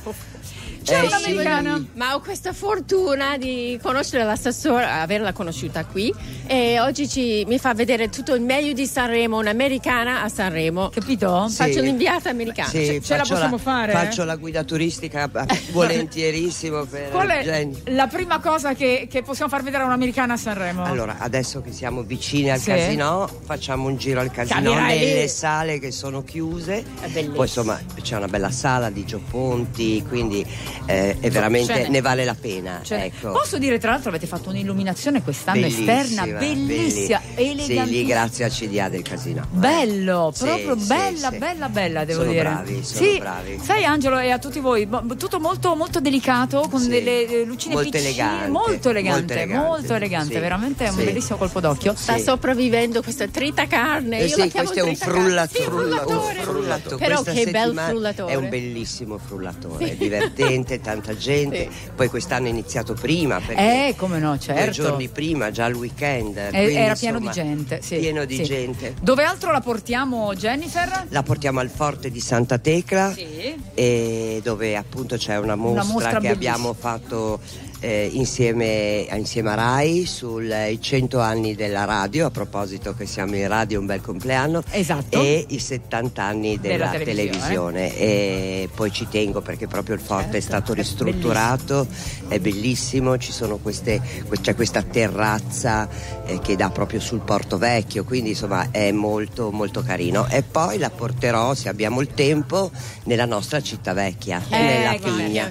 [0.84, 1.78] C'è Eh, un'americana.
[1.78, 6.14] sì, ma ho questa fortuna di conoscere l'assessore, averla conosciuta qui
[6.48, 10.90] e oggi ci- mi fa vedere tutto il meglio di Sanremo, un'americana a Sanremo.
[10.90, 11.48] Capito?
[11.48, 11.56] Sì.
[11.56, 12.70] Faccio l'inviata americana.
[12.70, 13.92] Sì, Ce- ce la possiamo fare?
[13.92, 17.82] Faccio la guida turistica eh, volentierissimo per Qual è Jenny.
[17.96, 20.84] la prima cosa che, che possiamo far vedere a un'americana a Sanremo?
[20.84, 22.70] Allora, adesso che siamo vicini al Sì.
[22.72, 25.06] casino, facciamo un giro al casino Capirai lì.
[25.06, 26.84] nelle sale che sono chiuse.
[27.34, 30.46] Poi insomma c'è una bella sala di Gio Ponti, quindi
[30.86, 32.82] eh, è veramente ne vale la pena.
[32.88, 33.32] Ecco.
[33.32, 38.46] Posso dire, tra l'altro, avete fatto un'illuminazione quest'anno Bellissima, esterna, bellissima, belli- Sì, lì grazie
[38.46, 39.46] al CDA del casino.
[39.52, 41.38] Bello, Sì, proprio sì, bella, sì.
[41.38, 42.44] bella, bella, devo Sono dire.
[42.44, 43.60] bravi, sono sì, bravi.
[43.64, 46.90] sai Angelo e a tutti voi, tutto molto, molto delicato, con Sì.
[46.90, 49.68] delle eh, lucine Molto piccine, elegante, molto elegante, molto elegante.
[49.68, 50.40] molto elegante, Sì.
[50.40, 51.94] veramente è un bellissimo colpo d'occhio.
[51.96, 54.20] Sta sopravvivendo questa trita carne.
[54.20, 55.22] Eh Io la sì, chiamo questo è un trita carne.
[55.22, 55.60] frullatore.
[55.60, 56.42] Sì, frullatore.
[56.42, 56.96] Frullatore.
[56.98, 58.32] Però Questa che bel frullatore.
[58.32, 61.68] È un bellissimo frullatore, è divertente, tanta gente.
[61.96, 64.72] Poi quest'anno è iniziato prima perché Eh, come no, due certo.
[64.72, 66.25] giorni prima, già il weekend.
[66.34, 68.44] Eh, quindi, era pieno insomma, di gente, sì, Pieno di sì.
[68.44, 68.94] gente.
[69.02, 71.06] Dove altro la portiamo, Jennifer?
[71.10, 73.56] La portiamo al forte di Santa Tecla Sì.
[73.74, 76.54] e dove appunto c'è una mostra, mostra che bellissima.
[76.54, 77.40] abbiamo fatto
[77.80, 83.48] eh, insieme, insieme a Rai sui 100 anni della radio, a proposito che siamo in
[83.48, 85.22] radio un bel compleanno, Esatto.
[85.22, 87.90] e i 70 anni Della della, televisione.
[87.90, 87.98] televisione.
[87.98, 91.88] E poi ci tengo perché proprio il forte è stato ristrutturato,
[92.28, 94.02] è bellissimo, ci sono queste,
[94.42, 95.88] c'è questa terrazza
[96.26, 100.28] eh, che dà proprio sul Porto Vecchio, quindi insomma è molto molto carino.
[100.30, 102.72] E poi la porterò, se abbiamo il tempo,
[103.04, 105.50] nella nostra città vecchia, Eh, nella Pigna,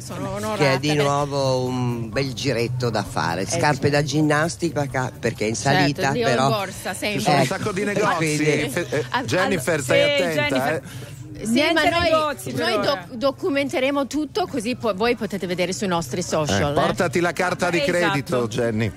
[0.56, 3.44] che è di nuovo un bel giretto da fare.
[3.44, 7.18] Scarpe da ginnastica ca- perché è in salita, Certo, io in però borsa, sempre.
[7.18, 8.14] Ci sono un sacco di negozi.
[8.16, 10.42] quindi- Fe- eh, Jennifer, stai sì, attenta.
[10.48, 10.74] Jennifer.
[10.74, 11.12] eh.
[11.44, 15.88] Sì, Niente ma noi, negozi noi doc- documenteremo tutto così poi voi potete vedere sui
[15.88, 16.70] nostri Eh, social.
[16.70, 16.80] eh.
[16.80, 17.92] portati la carta di Esatto.
[17.92, 18.90] credito, Jenny.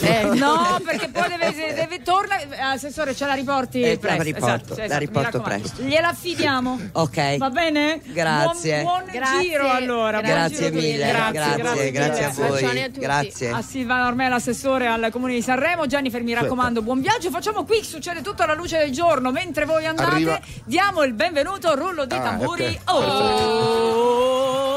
[0.00, 4.22] Eh, No, perché poi deve, deve torna, eh, assessore, ce la riporti Eh, la presto.
[4.22, 5.82] riporto, esatto, la esatto, mi riporto presto.
[5.82, 6.80] Gliela affidiamo.
[6.92, 7.36] Ok.
[7.38, 8.00] Va bene?
[8.04, 8.82] Grazie.
[8.82, 10.20] Buon, buon Grazie, giro allora.
[10.20, 10.80] buon Grazie giro tutti.
[10.86, 12.64] mille, grazie, grazie, a voi.
[12.64, 13.00] A tutti.
[13.00, 13.50] Grazie.
[13.50, 15.86] A Silvana Ormella, assessore al comune di Sanremo.
[15.86, 17.30] Jennifer, mi raccomando, buon viaggio.
[17.30, 19.30] Facciamo qui, succede tutto alla luce del giorno.
[19.30, 20.40] Mentre voi andate, Arriva.
[20.64, 22.78] diamo il benvenuto, rullo dei Ah, tamburi.
[22.84, 22.90] ok.
[22.92, 24.75] Oh!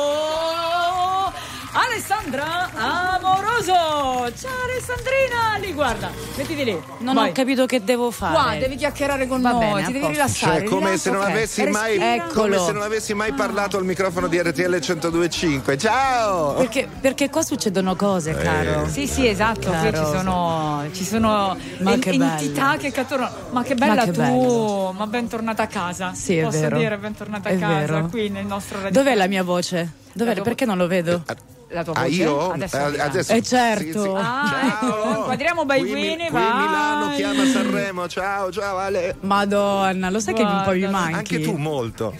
[1.72, 3.72] Alessandra Amoroso!
[3.74, 5.58] Ciao Alessandrina!
[5.60, 6.82] Lì guarda, mettiti lì.
[7.00, 7.30] Non Vai.
[7.30, 8.34] ho capito che devo fare.
[8.34, 10.12] Qua devi chiacchierare con Va noi, bene, ti devi posto.
[10.14, 10.60] rilassare.
[10.62, 11.30] Cioè, come rilassa, se non ok.
[11.30, 15.78] avessi mai, come se non avessi mai parlato al microfono di RTL 1025.
[15.78, 16.54] Ciao!
[16.56, 18.88] Perché, perché qua succedono cose, caro.
[18.90, 19.98] Sì, sì, esatto, qui Caro.
[19.98, 23.30] ci sono, ci sono Ma en- che entità che catturano.
[23.52, 24.94] Ma che bella Ma che tu, bello.
[24.98, 26.14] ma bentornata a casa.
[26.16, 26.78] Sì, è Posso vero.
[26.78, 28.08] dire bentornata a È casa vero.
[28.08, 28.92] qui nel nostro radio.
[29.04, 30.08] Dov'è la mia voce?
[30.14, 30.34] Dov'è?
[30.34, 31.24] Tua- Perché non lo vedo?
[31.72, 32.16] La tua Ah, voce?
[32.16, 32.52] io?
[32.52, 33.84] Adesso, Eh, adesso- Eh certo.
[33.84, 34.14] sì, sì.
[34.16, 34.88] Ah, Ciao.
[35.12, 36.54] ecco, inquadriamo Qui, Baiguini, qui vai.
[36.66, 38.08] Milano chiama Sanremo.
[38.08, 39.16] Ciao, ciao Ale.
[39.20, 41.36] Madonna, lo sai che un po' mi Guarda, manchi?
[41.36, 42.14] Anche tu molto.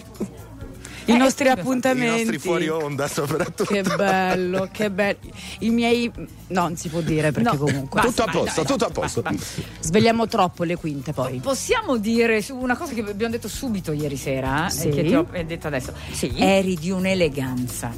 [1.12, 2.16] I nostri I appuntamenti.
[2.24, 3.64] nostri fuori onda soprattutto.
[3.72, 5.18] Che bello, che bello.
[5.60, 6.10] I miei.
[6.48, 8.00] No, non si può dire perché No, comunque.
[8.00, 9.22] Tutto a Basta, posto, dai, tutto a posto.
[9.80, 11.38] Svegliamo troppo le quinte poi.
[11.40, 14.88] Possiamo dire su una cosa che abbiamo detto subito ieri sera eh, Sì.
[14.88, 15.92] e che ti ho eh, detto adesso.
[16.12, 16.32] Sì.
[16.36, 17.92] Eri di un'eleganza.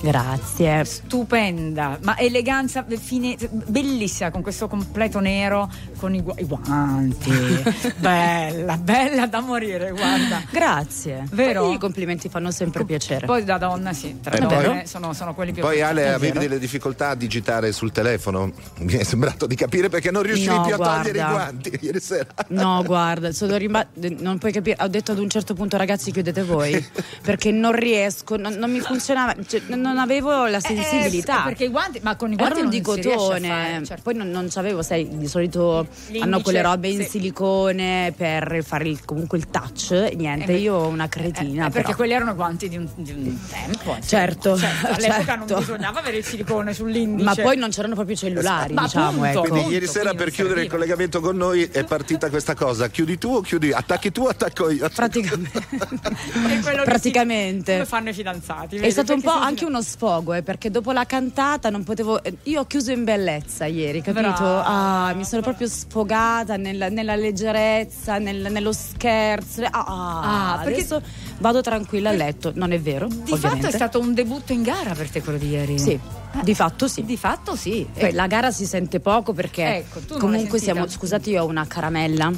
[0.00, 0.84] Grazie.
[0.84, 7.30] stupenda, ma eleganza fine, bellissima con questo completo nero con i, gua- i guanti.
[7.98, 10.42] bella, bella da morire, guarda.
[10.50, 11.24] Grazie.
[11.32, 11.64] Vero?
[11.64, 13.26] Poi I complimenti fanno sempre piacere.
[13.26, 16.40] Poi da donna sì, tra Eh, donne sono, sono quelli più Poi Ale avevi vero.
[16.40, 18.52] delle difficoltà a digitare sul telefono.
[18.78, 20.96] Mi è sembrato di capire perché non riuscivi No, più a guarda.
[21.02, 22.26] togliere i guanti ieri sera.
[22.48, 23.86] No, guarda, sono rimba-
[24.18, 24.76] non puoi capire.
[24.80, 26.86] Ho detto ad un certo punto, ragazzi, chiudete voi.
[27.22, 31.40] Perché non riesco, non, non mi funzionava, cioè, non non avevo la sensibilità.
[31.42, 34.02] Eh, perché i guanti, ma con i guanti Erano di cotone, fare, certo.
[34.02, 37.08] poi non, non c'avevo, sai, di solito L'indice, hanno quelle robe in sì.
[37.10, 39.90] silicone per fare il- comunque il touch.
[40.14, 41.66] Niente, Eh, io ho una cretina.
[41.66, 41.96] Eh, perché però.
[41.96, 43.76] quelli erano guanti di un, di un tempo.
[43.96, 44.00] insomma.
[44.00, 45.44] Certo, Certo, all'epoca certo.
[45.54, 47.24] non bisognava avere il silicone sull'indice.
[47.24, 49.08] Ma poi non c'erano proprio i cellulari, Ma diciamo.
[49.24, 49.26] appunto.
[49.26, 49.40] ecco.
[49.54, 52.88] Quindi ieri sera quindi per chiudere il collegamento con noi è partita questa cosa.
[52.88, 53.72] Chiudi tu o chiudi?
[53.72, 54.88] Attacchi tu o attacco io?
[54.94, 55.58] Praticamente.
[55.68, 57.72] È quello che si- Praticamente.
[57.72, 58.76] come fanno i fidanzati.
[58.76, 62.22] È stato un po' anche uno sfogo, eh, perché dopo la cantata non potevo.
[62.22, 64.28] eh, Io ho chiuso in bellezza ieri, capito?
[64.28, 64.64] Brava.
[64.64, 69.62] Ah, mi sono proprio sfogata nella, nella leggerezza, nel- nello scherzo.
[69.70, 71.02] Ah, Ah, perché- adesso
[71.38, 72.52] vado tranquilla a letto.
[72.54, 73.06] Non è vero?
[73.06, 73.68] Di fatto ovviamente.
[73.68, 75.78] è stato un debutto in gara per te quello di ieri.
[75.78, 75.98] Sì,
[76.42, 77.04] di fatto sì.
[77.04, 77.86] Di fatto sì.
[77.98, 80.86] Poi la gara si sente poco perché Ecco, comunque siamo.
[80.88, 82.30] Scusate, io ho una caramella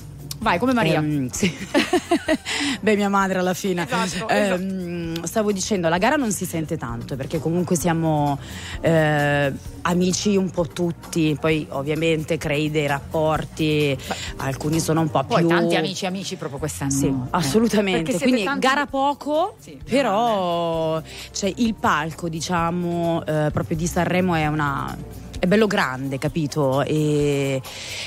[0.43, 1.01] Vai, come Maria.
[1.01, 1.53] Ehm, sì.
[2.81, 3.87] Beh, mia madre alla fine.
[3.89, 8.39] Esatto, Ehm, Stavo dicendo, la gara non si sente tanto perché comunque siamo
[8.81, 13.97] eh, amici un po' tutti, poi ovviamente crei dei rapporti,
[14.39, 15.49] alcuni sono un po' Poi più...
[15.49, 16.91] tanti amici amici proprio quest'anno.
[16.91, 17.15] Sì, Eh.
[17.31, 18.17] assolutamente.
[18.19, 24.97] Quindi tanti- gara poco, però cioè, il palco, diciamo, eh, proprio di Sanremo è una.
[25.41, 26.83] È bello grande, capito?
[26.83, 27.63] E-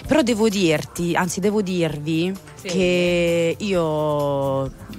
[0.08, 2.32] Però devo dirti, anzi devo dirvi
[2.62, 3.80] che io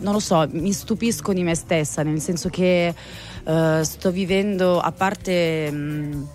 [0.01, 2.93] non lo so, mi stupisco di me stessa, nel senso che
[3.45, 6.29] eh, sto vivendo, a parte mh,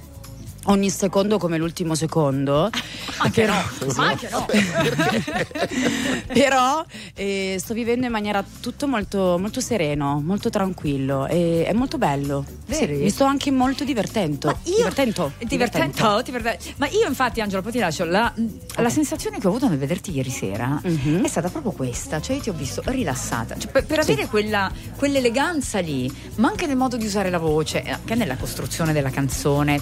[0.65, 2.69] ogni secondo come l'ultimo secondo,
[3.21, 4.45] Anche però, no, ma anche no.
[6.31, 6.85] però
[7.15, 12.45] eh, sto vivendo in maniera tutto molto, molto sereno, molto tranquillo e è molto bello.
[12.69, 14.57] Sì, mi sto anche molto divertendo.
[14.63, 15.33] divertento.
[15.39, 16.65] Divertento, divertento.
[16.77, 18.31] Ma io infatti Angelo poi ti lascio la,
[18.77, 22.41] la sensazione che ho avuto nel vederti ieri sera è stata proprio questa, cioè io
[22.41, 24.11] ti ho visto rilassata, Cioè, per, per Sì.
[24.11, 28.37] avere quella, quell'eleganza lì, ma anche nel modo di usare la voce, eh, anche nella
[28.37, 29.79] costruzione della canzone,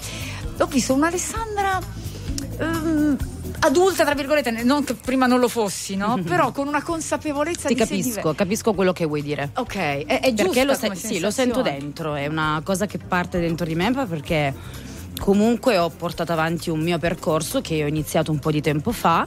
[0.58, 1.80] ho visto un'Alessandra
[2.58, 3.16] ehm,
[3.60, 6.20] adulta tra virgolette, non che prima non lo fossi, no?
[6.26, 9.50] Però con una consapevolezza Ti di capisco, capisco quello che vuoi dire.
[9.54, 12.98] Ok, è, è giusta perché lo, se- sì, lo sento dentro, è una cosa che
[12.98, 14.54] parte dentro di me perché
[15.18, 19.26] comunque ho portato avanti un mio percorso che ho iniziato un po' di tempo fa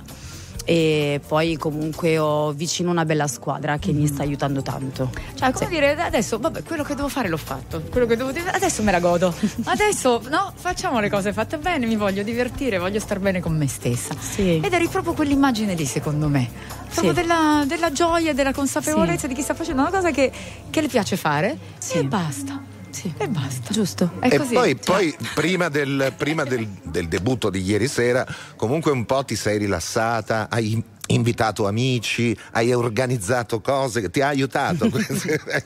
[0.65, 5.09] e poi comunque ho vicino una bella squadra che mi sta aiutando tanto.
[5.35, 8.49] Cioè, come dire, adesso, vabbè, quello che devo fare l'ho fatto, quello che devo dire,
[8.51, 9.33] adesso me la godo.
[9.63, 13.67] Adesso, no, facciamo le cose fatte bene, mi voglio divertire, voglio star bene con me
[13.67, 14.13] stessa.
[14.37, 16.49] Ed eri proprio quell'immagine lì, secondo me.
[16.91, 17.21] Proprio Sì.
[17.21, 20.31] della, della gioia e della consapevolezza di chi sta facendo una cosa che,
[20.69, 21.57] che le piace fare
[21.93, 22.70] e basta.
[23.17, 23.71] E basta.
[23.73, 24.11] Giusto.
[24.19, 24.53] È e così.
[24.53, 28.25] poi, Cioè, poi prima, del, prima del- del debutto di ieri sera,
[28.55, 30.83] comunque un po' ti sei rilassata, hai
[31.13, 34.89] invitato amici, hai organizzato cose, ti ha aiutato.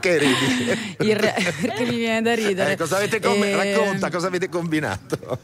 [0.00, 1.12] che, ridi?
[1.14, 2.72] Re- perché mi viene da ridere.
[2.72, 5.38] Eh, cosa avete com- Eh, racconta, cosa avete combinato?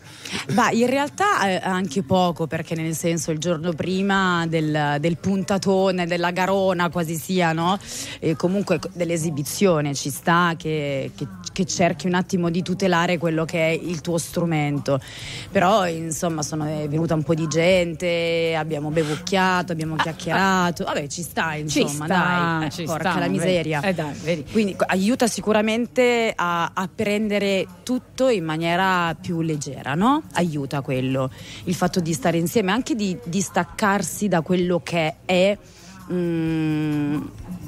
[0.52, 6.06] Ma in realtà eh, anche poco, perché nel senso il giorno prima del, del puntatone,
[6.06, 7.78] della garona quasi sia, no?
[8.18, 13.44] E comunque co- dell'esibizione ci sta che, che- che cerchi un attimo di tutelare quello
[13.44, 15.00] che è il tuo strumento.
[15.50, 20.84] Però insomma sono è venuta un po' di gente, abbiamo bevucchiato, abbiamo chiacchierato.
[20.84, 22.66] Vabbè, ci sta insomma, sta, dai.
[22.66, 23.80] Eh, ci porca sta, la miseria.
[23.80, 24.44] Eh, dai.
[24.50, 30.22] Quindi aiuta sicuramente a, a prendere tutto in maniera più leggera, no?
[30.32, 31.30] Aiuta quello.
[31.64, 35.56] Il fatto di stare insieme, anche di, di staccarsi da quello che è
[36.12, 37.20] mm,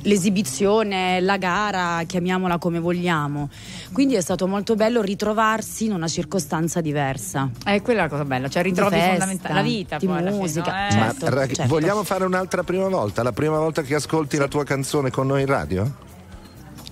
[0.02, 3.48] l'esibizione, la gara, chiamiamola come vogliamo.
[3.92, 7.50] Quindi è stato molto bello ritrovarsi in una circostanza diversa.
[7.64, 10.70] È quella la cosa bella, cioè ritrovi fondamentale la vita di poi fine, musica.
[10.70, 10.76] no?
[10.76, 10.94] Eh.
[10.96, 11.66] Ma certo, ra- certo.
[11.66, 13.22] vogliamo fare un'altra prima volta?
[13.22, 16.10] La prima volta che ascolti la tua canzone con noi in radio?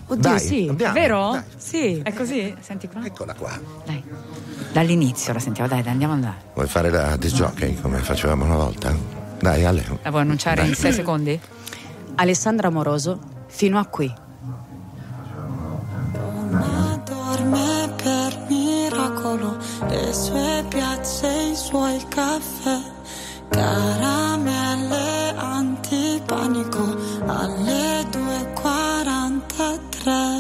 [0.07, 0.67] Oddio, Dai, sì.
[0.69, 1.31] andiamo, Vero?
[1.33, 1.43] dai.
[1.57, 2.01] Sì.
[2.03, 2.53] È così?
[2.61, 3.05] Senti qua.
[3.05, 3.57] Eccola qua.
[3.85, 4.03] Dai.
[4.73, 6.37] Dall'inizio la sentiamo, dai, dai, andiamo a andare.
[6.55, 8.93] Vuoi fare la disc jockey come facevamo una volta?
[9.41, 9.85] Dai, Ale.
[10.03, 11.41] La vuoi annunciare in sei secondi?
[12.17, 14.29] Alessandra Amoroso, fino a qui.
[17.41, 19.57] dorme per miracolo,
[19.89, 22.79] le sue piazze, i suoi caffè,
[23.49, 26.97] caramelle antipanico
[27.27, 30.40] alle 2.43.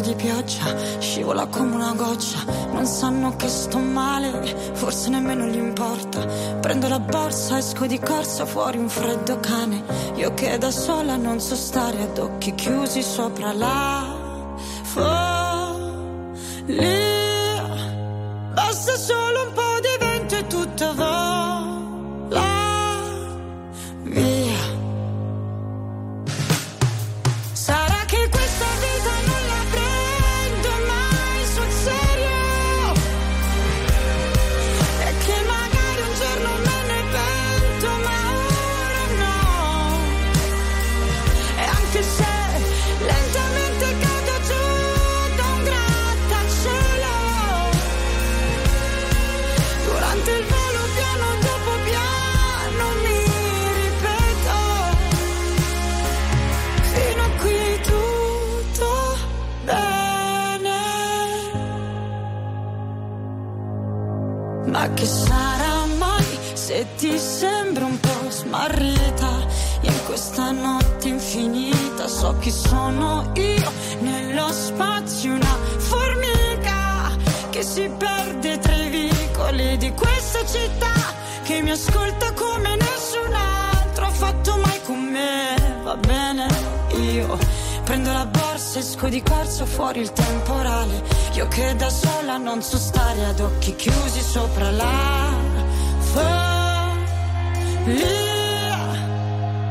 [0.00, 2.42] Notte di pioggia, scivola come una goccia,
[2.72, 4.32] non sanno che sto male,
[4.72, 6.24] forse nemmeno gli importa.
[6.60, 9.82] Prendo la borsa, esco di corsa, fuori un freddo cane,
[10.14, 14.16] io che da sola non so stare ad occhi chiusi sopra la
[14.84, 15.18] follia.
[18.54, 21.69] Basta solo un po' di vento e tutto vola
[72.50, 77.16] chi sono io nello spazio una formica
[77.50, 84.06] che si perde tra i vicoli di questa città che mi ascolta come nessun altro
[84.06, 85.54] ha fatto mai con me.
[85.84, 86.46] Va bene,
[86.96, 87.38] io
[87.84, 91.02] prendo la borsa, esco di corsa fuori il temporale.
[91.34, 95.32] Io che da sola non so stare ad occhi chiusi sopra la
[96.12, 96.98] follia.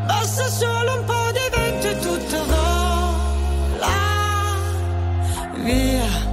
[0.06, 2.59] Basta solo un po' di vento e tutto vola
[5.60, 6.29] via.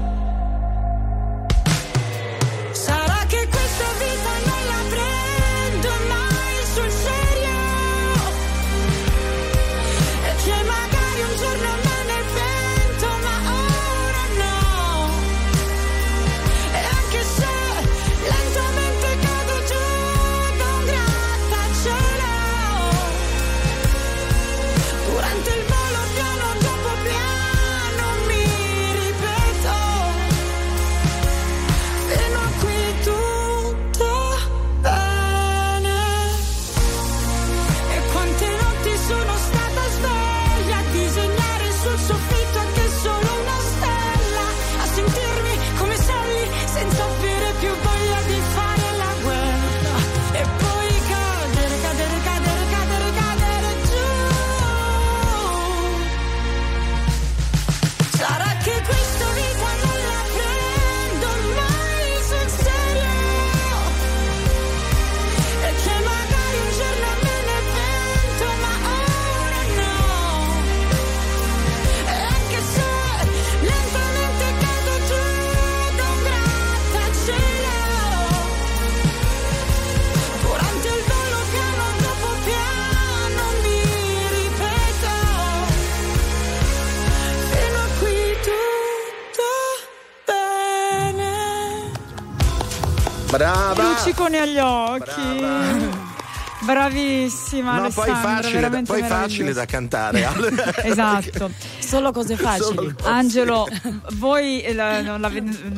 [94.12, 94.28] Brava!
[94.28, 96.14] Luccicone agli occhi.
[96.58, 100.26] Bravissima No, poi Alessandra, facile, da, veramente poi facile da cantare.
[100.82, 101.50] esatto.
[101.78, 102.94] Solo cose facili.
[103.02, 103.68] Angelo,
[104.14, 105.30] voi eh, la- non la,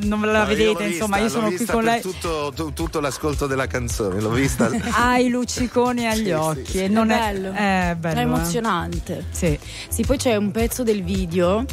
[0.05, 2.01] non la No, io vedete, l'ho insomma, vista, io sono qui con lei.
[2.01, 4.71] Tutto, tu- tutto l'ascolto della canzone, l'ho vista.
[4.93, 7.53] Ha i lucciconi agli occhi e non è è bello.
[7.53, 8.15] È bello.
[8.15, 8.23] È eh.
[8.23, 9.27] emozionante.
[9.31, 9.59] Sì.
[9.89, 11.65] Sì, poi c'è un pezzo del video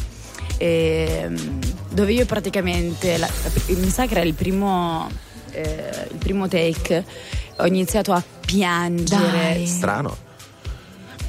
[0.58, 3.30] ehm, dove io praticamente, la-
[3.68, 5.10] mi sa che era il primo,
[5.56, 7.04] eh, il primo take,
[7.58, 9.66] ho iniziato a piangere.
[9.66, 10.18] Strano.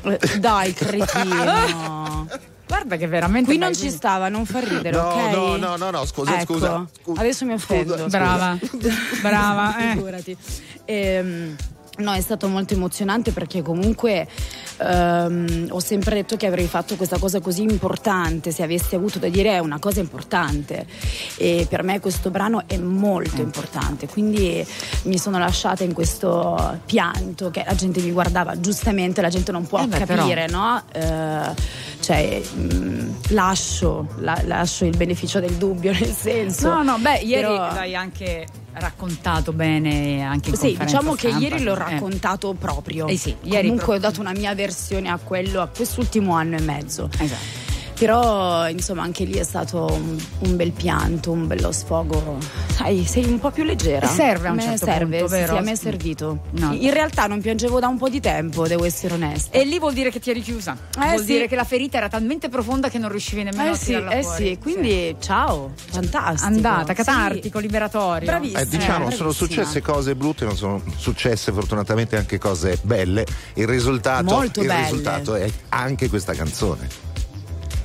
[0.03, 2.27] Eh, Dai, cretino.
[2.67, 3.49] Guarda che veramente.
[3.51, 5.31] Qui non ci stava, non fa ridere, No, ok?
[5.33, 6.85] no, no, no, no, scusa, Ecco, scusa.
[7.17, 7.93] Adesso mi offendo.
[7.97, 8.59] Scusa, Brava,
[9.23, 9.79] brava.
[9.79, 9.91] eh.
[9.93, 10.37] Figurati.
[10.85, 11.57] Ehm,
[11.99, 14.27] no, è stato molto emozionante perché comunque
[14.79, 19.29] ehm, ho sempre detto che avrei fatto questa cosa così importante, se avessi avuto da
[19.29, 20.87] dire è una cosa importante
[21.37, 24.65] e per me questo brano è molto importante, quindi
[25.05, 29.67] mi sono lasciata in questo pianto che la gente mi guardava, giustamente la gente non
[29.67, 30.83] può Eh beh, capire, no?
[30.93, 31.55] Eh,
[32.01, 36.69] cioè, mh, lascio, la- lascio il beneficio del dubbio, nel senso.
[36.69, 38.47] No, no, beh, ieri Però- l'hai anche
[38.79, 41.39] raccontato bene anche in Sì, diciamo che stampa.
[41.47, 41.79] ieri l'ho Eh.
[41.79, 43.07] raccontato proprio.
[43.07, 46.57] Eh sì, ieri Comunque proprio- ho dato una mia versione a quello, a quest'ultimo anno
[46.57, 47.09] e mezzo.
[47.19, 47.66] Esatto.
[47.99, 52.37] Però, insomma, anche lì è stato un, un bel pianto, un bello sfogo.
[52.69, 54.07] Sai, sei un po' più leggera.
[54.07, 55.53] Serve a un me certo serve, punto, sì, vero?
[55.53, 56.39] sì, a me è servito.
[56.51, 56.73] No.
[56.75, 59.57] In realtà non piangevo da un po' di tempo, devo essere onesta.
[59.57, 60.77] E lì vuol dire che ti eri chiusa.
[61.01, 61.25] Eh, vuol sì.
[61.27, 64.11] dire che la ferita era talmente profonda che non riuscivi nemmeno Eh a sì, tirarla
[64.11, 64.45] eh fuori.
[64.47, 66.45] sì, quindi ciao, fantastico.
[66.45, 66.95] Andata, Sì.
[66.95, 68.27] catartico, liberatorio.
[68.27, 68.61] Bravissima.
[68.61, 73.25] Eh, diciamo, Eh, sono successe cose brutte, ma sono successe fortunatamente anche cose belle.
[73.55, 74.83] Il risultato, Molto il belle.
[74.83, 77.06] risultato è anche questa canzone.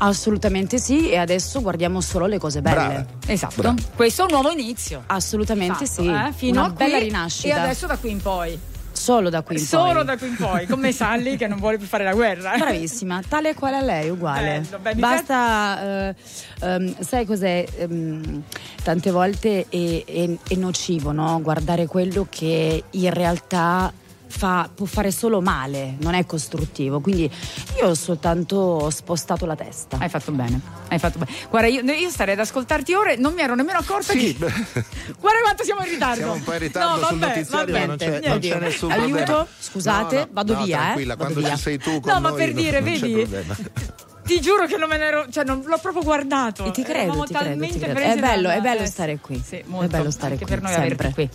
[0.03, 2.75] Assolutamente sì, e adesso guardiamo solo le cose belle.
[2.75, 3.05] Brava.
[3.27, 3.53] Esatto.
[3.61, 3.81] Brava.
[3.95, 5.03] Questo è un nuovo inizio.
[5.05, 6.07] Assolutamente Fatto, sì.
[6.07, 7.47] eh, Fino Una a qui bella rinascita.
[7.55, 8.59] E adesso da qui in poi.
[8.93, 10.05] Solo da qui in Solo poi.
[10.05, 12.53] da qui in poi, come Sally che non vuole più fare la guerra.
[12.53, 12.57] eh.
[12.57, 14.59] Bravissima, tale e quale a lei, uguale.
[14.61, 16.15] Bello, beh, Basta, eh,
[16.61, 17.65] ehm, sai cos'è?
[17.77, 18.43] Ehm,
[18.83, 21.39] tante volte è, è- è nocivo no?
[21.41, 23.91] guardare quello che in realtà
[24.31, 26.99] fa- può fare solo male, non è costruttivo.
[27.01, 27.29] Quindi
[27.77, 29.97] io ho soltanto spostato la testa.
[29.99, 30.59] Hai fatto bene,
[30.89, 31.31] hai fatto bene.
[31.49, 34.37] Guarda, io, io starei ad ascoltarti ore, non mi ero nemmeno accorta Sì, che.
[35.19, 36.15] Guarda quanto siamo in ritardo.
[36.15, 38.27] siamo un po' in ritardo no, sul vabbè, notiziario, ma vabbè, non c'è, niente.
[38.29, 39.07] non c'è nessun Aiuto?
[39.15, 39.47] problema.
[39.59, 40.81] Scusate, No, no, vado no, via, eh.
[40.81, 41.55] Tranquilla, Vado quando via.
[41.57, 43.13] ci sei tu con No, ma per non- dire, non vedi?
[43.13, 43.55] problema.
[44.23, 45.25] Ti giuro che non me ne ero.
[45.29, 46.63] Cioè, non l'ho proprio guardato.
[46.65, 47.99] E ti credo, ti credo, talmente ti credo.
[47.99, 49.41] È bello, è bello eh, stare qui.
[49.45, 49.87] Sì, È molto.
[49.87, 50.93] bello stare anche qui, per noi sempre.
[50.93, 51.29] averti qui.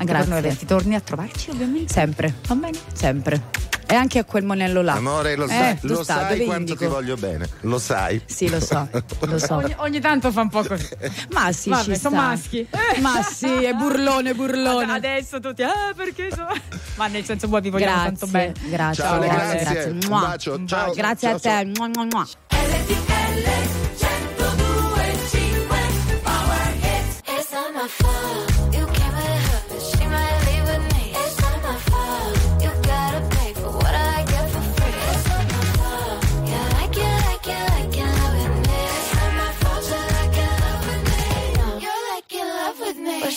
[0.00, 0.18] Anche Grazie.
[0.18, 0.64] per noi averti.
[0.66, 1.92] Torni a trovarci, ovviamente.
[1.92, 2.78] Sempre, Va bene?
[2.94, 3.42] sempre.
[3.86, 4.92] E anche a quel monello là.
[4.94, 6.14] Amore, lo Eh, sai, dove lo sta?
[6.20, 6.84] sai quanto indico?
[6.84, 7.48] ti voglio bene.
[7.62, 8.22] Lo sai.
[8.24, 8.88] Sì, lo so,
[9.18, 9.56] lo so.
[9.56, 10.88] Ogni, ogni tanto fa un po' così.
[11.32, 12.66] Ma sì, Vabbè, ci sono maschi.
[13.00, 14.90] Ma sì, è burlone, burlone.
[14.92, 16.46] Adesso tutti, ah, perché so...
[16.94, 18.70] Ma nel senso, poi vi vogliamo tanto Grazie, bene.
[18.70, 19.72] grazie, Ciao, grazie, grazie.
[19.72, 19.90] grazie.
[19.90, 20.92] Un bacio, ciao.
[20.94, 21.72] Grazie a Ciao, te.
[21.76, 22.28] Mua, mua, mua.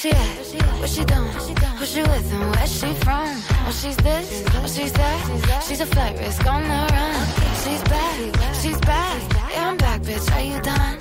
[0.04, 0.38] She at?
[0.82, 1.32] What she doing?
[1.80, 3.30] Who she with and where she from?
[3.66, 5.64] Oh, she's this, oh, she's that.
[5.66, 7.26] She's a flight risk on the run.
[7.64, 9.22] She's back, she's back.
[9.54, 10.30] Yeah, I'm back, bitch.
[10.36, 10.96] Are you done?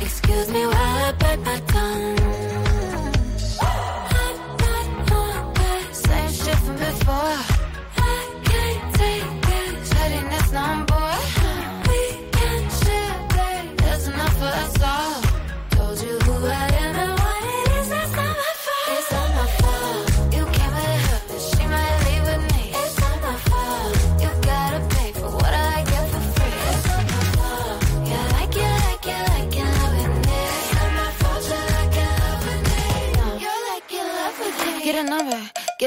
[0.00, 2.43] Excuse me while I bite my tongue.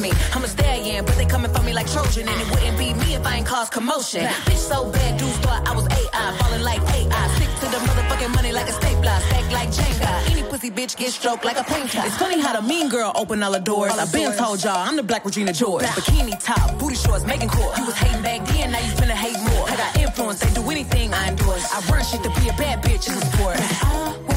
[0.00, 0.12] Me?
[0.32, 3.14] I'm a stallion, but they coming for me like Trojan, and it wouldn't be me
[3.14, 4.24] if I ain't cause commotion.
[4.46, 7.28] Bitch so bad, dudes thought I was AI, falling like AI.
[7.36, 10.30] Stick to the motherfucking money like a stapler, stack like Jenga.
[10.30, 12.02] Any pussy bitch get stroked like a painter.
[12.04, 13.92] It's funny how the mean girl open all the doors.
[13.92, 15.84] I been told y'all I'm the black Regina George.
[15.84, 17.76] Bikini top, booty shorts, making court.
[17.78, 19.68] You was hating back then, now you finna hate more.
[19.68, 21.64] I got influence, they do anything I endorse.
[21.72, 24.27] I run shit to be a bad bitch in the sport.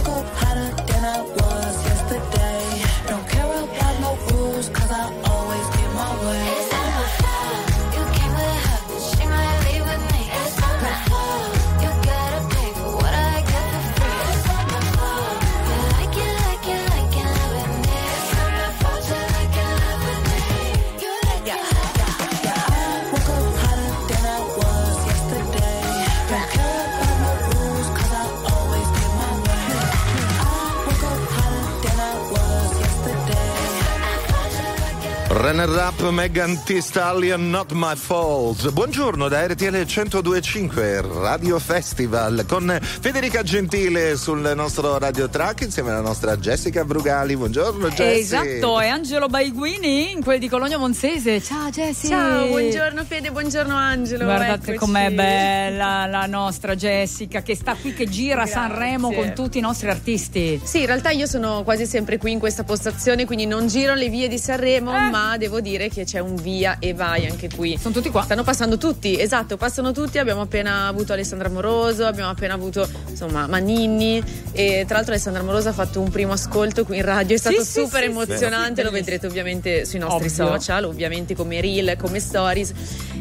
[35.41, 36.77] Runner up Megan T.
[36.77, 38.71] Stallion, Not My Fault.
[38.71, 46.01] Buongiorno da RTL 1025 Radio Festival con Federica Gentile sul nostro radio track insieme alla
[46.01, 47.35] nostra Jessica Brugali.
[47.35, 48.43] Buongiorno Jessica.
[48.43, 51.41] Esatto, e Angelo Baiguini in quel di Cologno Monsese.
[51.41, 52.09] Ciao Jessi.
[52.09, 54.25] Ciao, buongiorno Fede, buongiorno Angelo.
[54.25, 54.77] Guardate eccoci.
[54.77, 59.61] com'è bella la nostra Jessica che sta qui che gira a Sanremo con tutti i
[59.61, 60.61] nostri artisti.
[60.63, 64.07] Sì, in realtà io sono quasi sempre qui in questa postazione, quindi non giro le
[64.07, 67.77] vie di Sanremo, ma devo dire che c'è un via e vai anche qui.
[67.77, 68.23] Sono tutti qua.
[68.23, 70.17] Stanno passando tutti, esatto, passano tutti.
[70.17, 75.69] Abbiamo appena avuto Alessandra Moroso, abbiamo appena avuto insomma Maninni e tra l'altro Alessandra Moroso
[75.69, 78.87] ha fatto un primo ascolto qui in radio, è stato sì, super sì, emozionante, sì.
[78.87, 80.45] lo vedrete ovviamente sui nostri Ovvio.
[80.45, 82.73] social, ovviamente come reel, come stories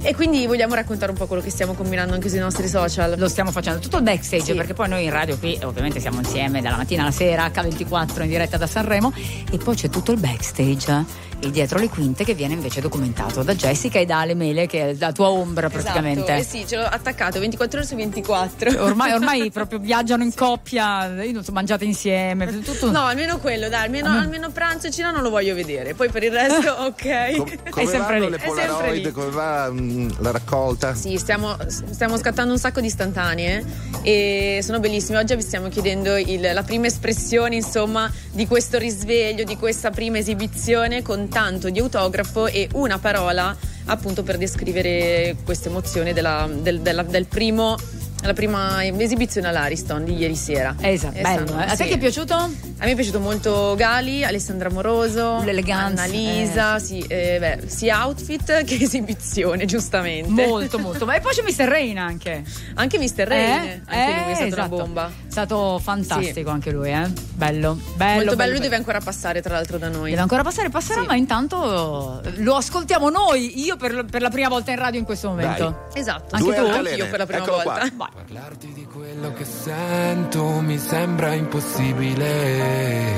[0.02, 3.18] e quindi vogliamo raccontare un po' quello che stiamo combinando anche sui nostri social.
[3.18, 6.62] Lo stiamo facendo tutto il backstage perché poi noi in radio qui ovviamente siamo insieme
[6.62, 9.12] dalla mattina alla sera H24 in diretta da Sanremo
[9.50, 13.54] e poi c'è tutto il backstage il dietro le quinte che viene invece documentato da
[13.54, 16.34] Jessica e da Ale Mele che è la tua ombra praticamente.
[16.34, 18.82] Esatto, eh sì, ce l'ho attaccato 24 ore su 24.
[18.82, 22.90] Ormai, ormai proprio viaggiano in coppia, io non so, mangiate insieme, tutto.
[22.90, 25.94] No, almeno quello, dai, almeno, almeno pranzo e cena non lo voglio vedere.
[25.94, 27.36] Poi per il resto, ok.
[27.36, 28.30] Com- come sempre vanno lì.
[28.30, 29.04] le È sempre Polaroid?
[29.06, 29.12] lì.
[29.12, 30.94] Come va mm, la raccolta?
[30.94, 33.64] Sì, stiamo, stiamo scattando un sacco di istantanee
[34.02, 35.18] e sono bellissime.
[35.18, 40.18] Oggi vi stiamo chiedendo il- la prima espressione, insomma, di questo risveglio, di questa prima
[40.18, 43.56] esibizione con tanto di autografo e una parola
[43.86, 47.76] appunto per descrivere questa emozione della- del, della- del primo
[48.22, 50.74] la prima esibizione all'Ariston di ieri sera.
[50.80, 51.46] Esatto, È bello.
[51.46, 51.64] stato- eh.
[51.64, 51.88] A te sì.
[51.88, 52.34] che è piaciuto?
[52.34, 58.64] A me è piaciuto molto Gali, Alessandra Moroso, L'eleganza, Annalisa, sì, eh, beh, sia outfit
[58.64, 60.46] che esibizione, giustamente.
[60.46, 61.04] Molto, molto.
[61.06, 61.68] Ma e poi c'è Mr.
[61.68, 62.42] Rain anche.
[62.74, 63.24] Anche Mr.
[63.26, 64.74] Rain, anche lui è stato esatto.
[64.74, 65.06] una bomba.
[65.08, 67.08] È stato fantastico anche lui, eh.
[67.34, 67.74] Bello, bello.
[67.74, 70.10] Molto bello, bello, lui deve ancora passare tra l'altro da noi.
[70.10, 71.06] Deve ancora passare, passerà, Sì.
[71.06, 75.28] ma intanto lo ascoltiamo noi, io per, per la prima volta in radio in questo
[75.28, 75.86] momento.
[75.94, 76.64] Esatto, Anche tu?
[76.64, 77.90] Anch'io per la prima Eccolo volta.
[77.96, 78.09] qua.
[78.12, 83.12] Parlarti di quello che sento mi sembra impossibile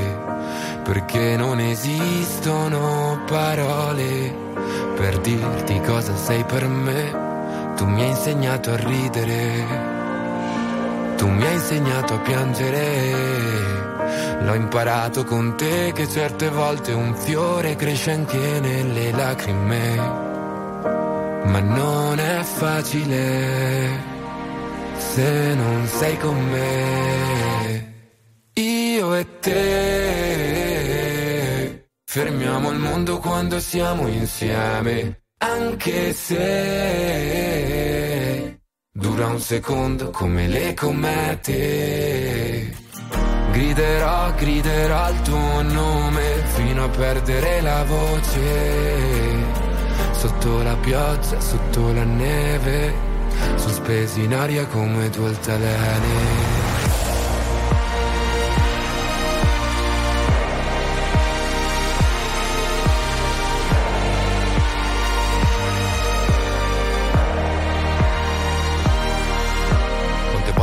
[0.85, 4.35] perché non esistono parole
[4.95, 7.73] per dirti cosa sei per me.
[7.75, 9.65] Tu mi hai insegnato a ridere,
[11.17, 13.15] tu mi hai insegnato a piangere.
[14.43, 19.97] L'ho imparato con te che certe volte un fiore cresce anche nelle lacrime,
[21.45, 24.12] ma non è facile
[25.15, 27.93] se non sei con me.
[28.55, 29.53] Io e te
[32.05, 37.01] fermiamo il mondo quando siamo insieme, anche se
[38.91, 41.51] dura un secondo come le comete.
[43.53, 49.61] Griderò, griderò il tuo nome fino a perdere la voce.
[50.13, 53.12] Sotto la pioggia, sotto la neve,
[53.57, 56.62] sospesi in aria come due altalene.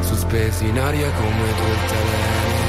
[0.00, 2.62] sospesi in aria come due altalene.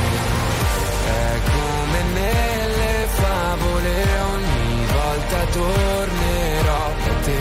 [1.05, 3.93] È come nelle favole,
[4.33, 7.39] ogni volta tornerò da te.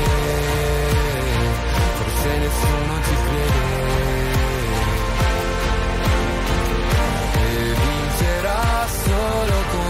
[1.97, 3.73] Forse nessuno ci crede.
[7.37, 9.84] E vincerò solo con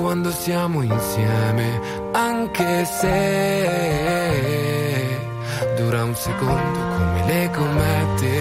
[0.00, 1.80] quando siamo insieme,
[2.12, 4.38] anche se
[5.76, 8.38] dura un secondo come le comete.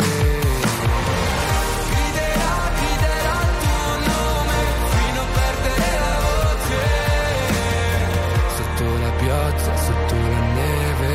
[1.89, 4.59] Griderò, griderò il tuo nome
[4.95, 6.81] fino a perdere la voce.
[8.55, 11.13] Sotto la pioggia, sotto la neve,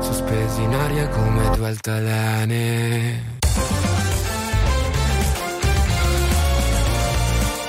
[0.00, 3.35] sospesi in aria come due altalene.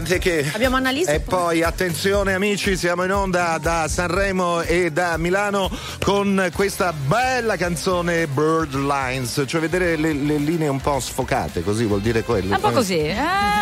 [0.00, 0.50] sente che.
[0.52, 1.16] Abbiamo analizzato.
[1.16, 5.70] E poi attenzione amici, siamo in onda da Sanremo e da Milano
[6.02, 11.84] con questa bella canzone Bird Lines, cioè vedere le, le linee un po' sfocate, così
[11.84, 12.54] vuol dire quello.
[12.54, 12.54] Eh.
[12.54, 13.16] Eh, un po' così, eh,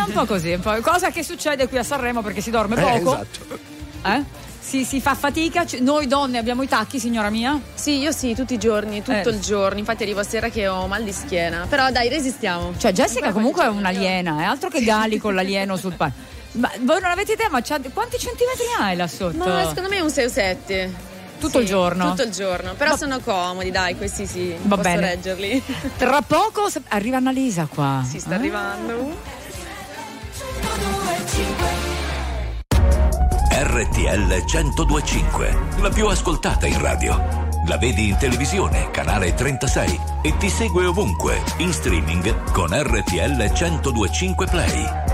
[0.07, 0.77] un po' così, un po'.
[0.81, 3.17] cosa che succede qui a Sanremo perché si dorme eh, poco.
[3.17, 3.59] Eh, esatto.
[4.05, 4.47] Eh?
[4.61, 5.65] Si, si, fa fatica.
[5.79, 7.59] Noi donne abbiamo i tacchi, signora mia?
[7.73, 9.31] Sì, io sì, tutti i giorni, tutto eh.
[9.31, 9.79] il giorno.
[9.79, 11.65] Infatti arrivo a sera che ho mal di schiena.
[11.67, 12.73] Però dai, resistiamo.
[12.77, 16.13] Cioè, Jessica comunque è un'aliena, è altro che Gali con l'alieno sul pane.
[16.53, 17.61] Ma voi non avete idea, ma
[17.93, 19.37] quanti centimetri hai là sotto?
[19.37, 21.07] Ma secondo me un 6 o 7.
[21.39, 22.09] Tutto sì, il giorno?
[22.09, 25.01] Tutto il giorno, però Va- sono comodi, dai, questi sì, Va posso bene.
[25.01, 25.63] reggerli.
[25.97, 28.03] Tra poco arriva Annalisa qua.
[28.07, 28.37] Si sta ah.
[28.37, 29.37] arrivando.
[33.51, 37.47] RTL 1025, la più ascoltata in radio.
[37.67, 44.45] La vedi in televisione, canale 36 e ti segue ovunque, in streaming con RTL 1025
[44.47, 45.08] Play.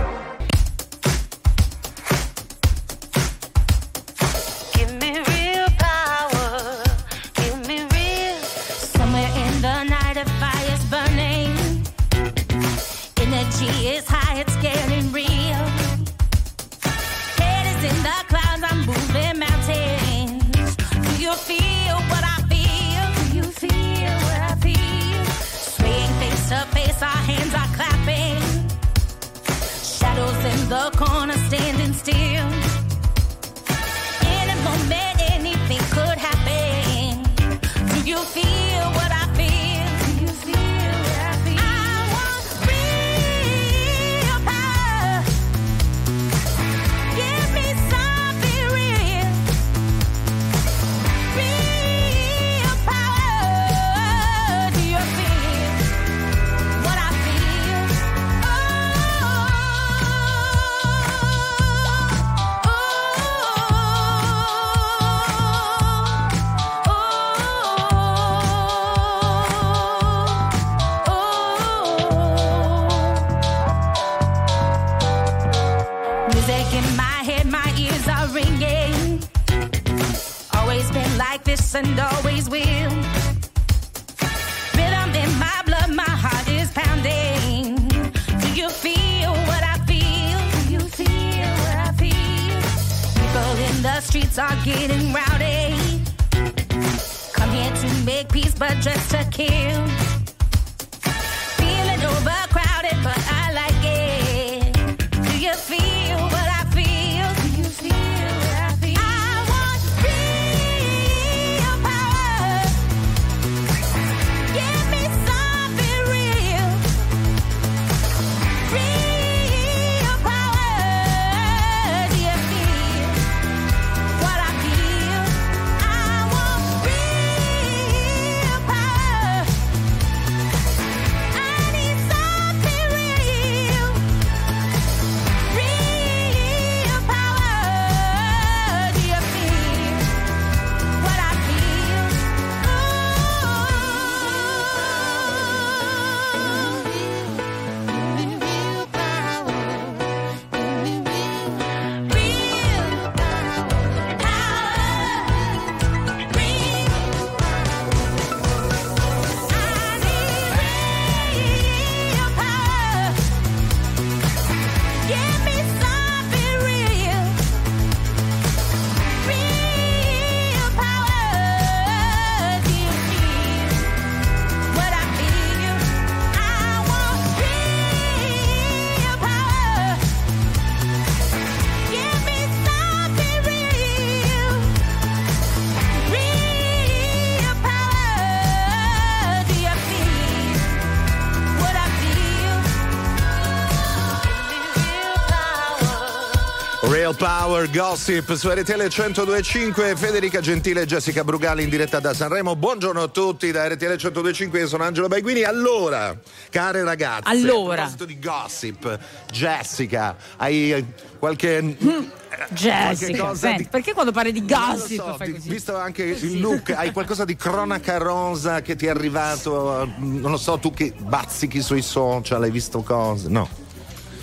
[197.17, 202.55] Power Gossip su RTL 1025 Federica Gentile e Jessica Brugali in diretta da Sanremo.
[202.55, 205.43] Buongiorno a tutti da RTL 1025, io sono Angelo Baiguini.
[205.43, 206.17] Allora,
[206.49, 207.73] care ragazze, Allora.
[207.73, 208.99] a proposito di gossip,
[209.31, 210.85] Jessica, hai eh,
[211.17, 215.49] qualche qualche Jessica, senti, di- perché quando parli di gossip so, fai così?
[215.49, 220.31] visto anche il look, hai qualcosa di cronaca rosa che ti è arrivato, eh, non
[220.31, 223.29] lo so, tu che bazzichi sui social, hai visto cose?
[223.29, 223.63] No.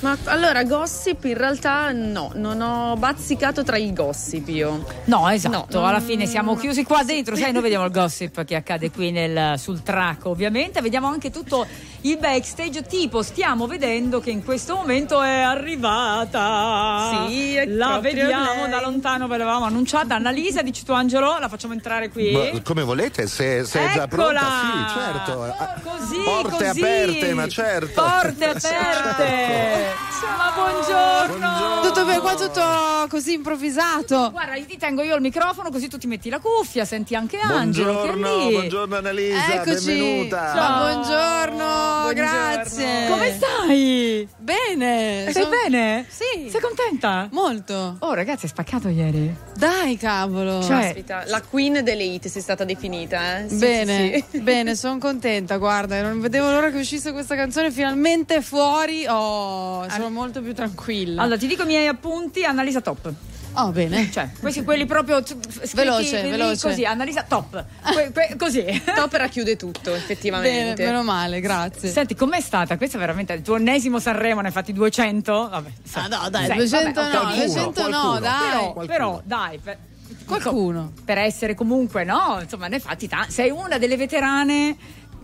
[0.03, 4.85] Ma allora, gossip in realtà no, non ho bazzicato tra i gossip io.
[5.05, 8.43] No, esatto, No, alla non- fine siamo chiusi qua dentro, sai, noi vediamo il gossip
[8.45, 11.65] che accade qui nel- sul track, ovviamente, vediamo anche tutto
[12.01, 17.27] il backstage, tipo stiamo vedendo che in questo momento è arrivata.
[17.29, 18.71] Sì, è la vediamo lei.
[18.71, 20.17] da lontano, ve l'avevamo annunciata.
[20.17, 22.33] Annalisa, dici tu Angelo, la facciamo entrare qui.
[22.33, 25.43] Ma come volete, se, se è già pronta, sì, certo.
[25.45, 26.81] Ah, Così, Porte così.
[26.81, 28.03] aperte, ma certo.
[28.03, 29.91] Porte aperte.
[29.93, 31.81] Ma buongiorno.
[31.83, 32.61] Tutto bene, qua tutto
[33.09, 34.31] così improvvisato.
[34.31, 37.93] Guarda, ti tengo io il microfono così tu ti metti la cuffia, senti anche Angelo
[37.93, 39.85] Buongiorno, buongiorno Annalisa, Eccoci.
[39.87, 40.53] benvenuta.
[40.55, 43.07] Ma buongiorno, grazie.
[43.09, 44.29] Come stai?
[44.39, 45.27] Bene.
[45.31, 46.07] Stai son- bene?
[46.09, 46.49] Sì.
[46.49, 47.29] Sei contenta?
[47.33, 47.97] Molto.
[48.01, 49.35] Oh ragazzi, è spaccato ieri.
[49.57, 50.63] Dai, cavolo.
[50.63, 53.49] Cioè- Caspita, la queen delle hit sei stata definita, eh?
[53.49, 54.41] Sì, bene, sì, sì.
[54.41, 55.57] bene, sono contenta.
[55.57, 59.05] Guarda, non vedevo l'ora che uscisse questa canzone finalmente fuori.
[59.07, 61.23] Oh, sono molto più tranquilla.
[61.23, 63.13] Allora, ti dico i miei appunti, Annalisa top.
[63.55, 64.11] Oh, bene.
[64.11, 66.69] Cioè, questi quelli proprio scritti Veloce, veloce.
[66.69, 67.63] così, Annalisa top.
[67.93, 68.65] Que- que- così.
[68.97, 70.85] Top racchiude tutto, Bene, effettivamente.
[70.87, 71.91] meno male, grazie.
[71.91, 72.79] Senti, com'è stata?
[72.79, 75.49] Questo è veramente il tuo ennesimo Sanremo, ne hai fatti 200?
[75.51, 75.71] Vabbè.
[75.93, 77.45] Ah, no, dai, Sì, 200 vabbè, no, ok.
[77.45, 78.51] 200 no, dai.
[78.51, 79.77] Però, però, dai, per,
[80.25, 80.93] Qualcuno.
[81.05, 82.39] per essere comunque, no?
[82.41, 83.33] Insomma, ne hai fatti tanti.
[83.33, 84.75] Sei una delle veterane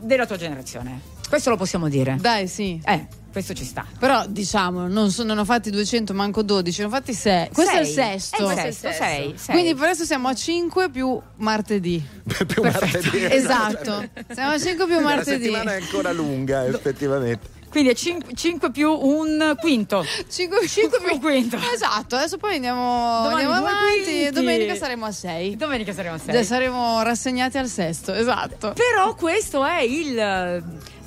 [0.00, 1.00] della tua generazione.
[1.28, 2.16] Questo lo possiamo dire.
[2.20, 2.78] Dai, sì.
[2.84, 3.84] Eh, questo ci sta.
[3.98, 7.48] Però diciamo, non, so- non ho fatti 200, manco 12, ne ho fatti 6.
[7.52, 8.18] Questo è il Sei.
[8.20, 8.48] sesto.
[8.48, 9.54] È il sesto, sei, sei.
[9.54, 12.02] Quindi per adesso siamo a 5 più martedì.
[12.46, 13.24] più martedì.
[13.24, 14.08] Esatto.
[14.32, 15.42] Siamo a 5 più La martedì.
[15.44, 17.56] settimana è ancora lunga, effettivamente.
[17.68, 20.04] Quindi è 5 più un quinto.
[20.28, 21.58] 5, più un quinto.
[21.72, 24.24] Esatto, adesso poi andiamo, andiamo avanti quinti.
[24.26, 25.56] e domenica saremo a 6.
[25.56, 26.34] Domenica saremo a 6.
[26.34, 28.72] Già saremo rassegnati al sesto, esatto.
[28.72, 30.62] Però questo è il eh,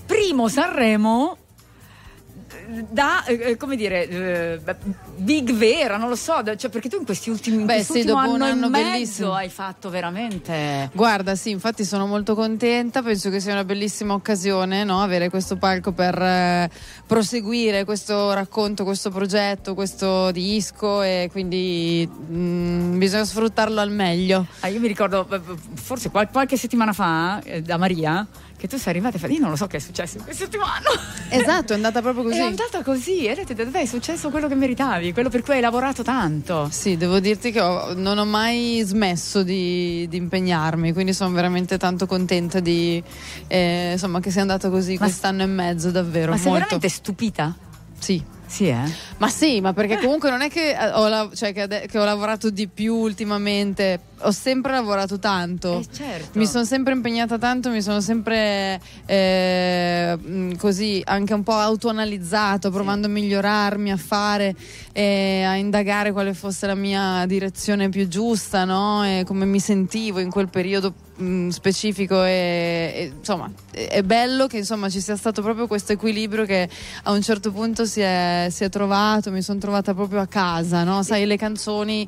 [0.05, 1.40] primo Sanremo eh,
[2.89, 4.59] da eh, eh, come dire eh,
[5.17, 8.41] big vera non lo so cioè, perché tu in questi ultimi Beh, sì, dopo un
[8.41, 9.33] anno, anno e mezzo bellissimo.
[9.33, 14.83] hai fatto veramente Guarda, sì, infatti sono molto contenta, penso che sia una bellissima occasione
[14.83, 15.01] no?
[15.01, 16.69] avere questo palco per eh,
[17.05, 24.45] proseguire questo racconto, questo progetto, questo disco e quindi mm, bisogna sfruttarlo al meglio.
[24.61, 25.41] Ah, io mi ricordo eh,
[25.73, 28.25] forse qual- qualche settimana fa eh, da Maria
[28.61, 30.63] che tu sei arrivata e fai, io non lo so che è successo in quest'ultimo
[30.63, 30.89] anno.
[31.33, 32.37] Esatto, è andata proprio così.
[32.37, 35.61] È andata così, e detto, dai, è successo quello che meritavi, quello per cui hai
[35.61, 36.67] lavorato tanto.
[36.69, 41.77] Sì, devo dirti che ho- non ho mai smesso di, di impegnarmi, quindi sono veramente
[41.79, 43.01] tanto contenta di,
[43.47, 46.31] eh, insomma, che sia andato così quest'anno e mezzo, davvero.
[46.31, 46.65] Ma sei molto.
[46.65, 47.55] veramente stupita?
[47.97, 48.23] Sì.
[48.51, 48.83] Sì, eh?
[49.17, 51.97] Ma sì, ma perché comunque non è che eh, ho, la- cioè che ade- che
[51.97, 55.81] ho lavorato di più ultimamente, ho sempre lavorato tanto.
[55.89, 56.37] certo.
[56.37, 62.69] Mi sono sempre impegnata tanto, mi sono sempre eh, mh, così anche un po' autoanalizzato,
[62.71, 64.53] provando a migliorarmi, a fare,
[64.91, 69.05] eh, a indagare quale fosse la mia direzione più giusta, no?
[69.05, 74.47] E come mi sentivo in quel periodo mh, specifico e, e, insomma è è bello
[74.47, 76.67] che insomma ci sia stato proprio questo equilibrio che
[77.03, 80.83] a un certo punto si è, si è trovato, mi sono trovata proprio a casa,
[80.83, 81.03] no?
[81.03, 82.07] Sai, le canzoni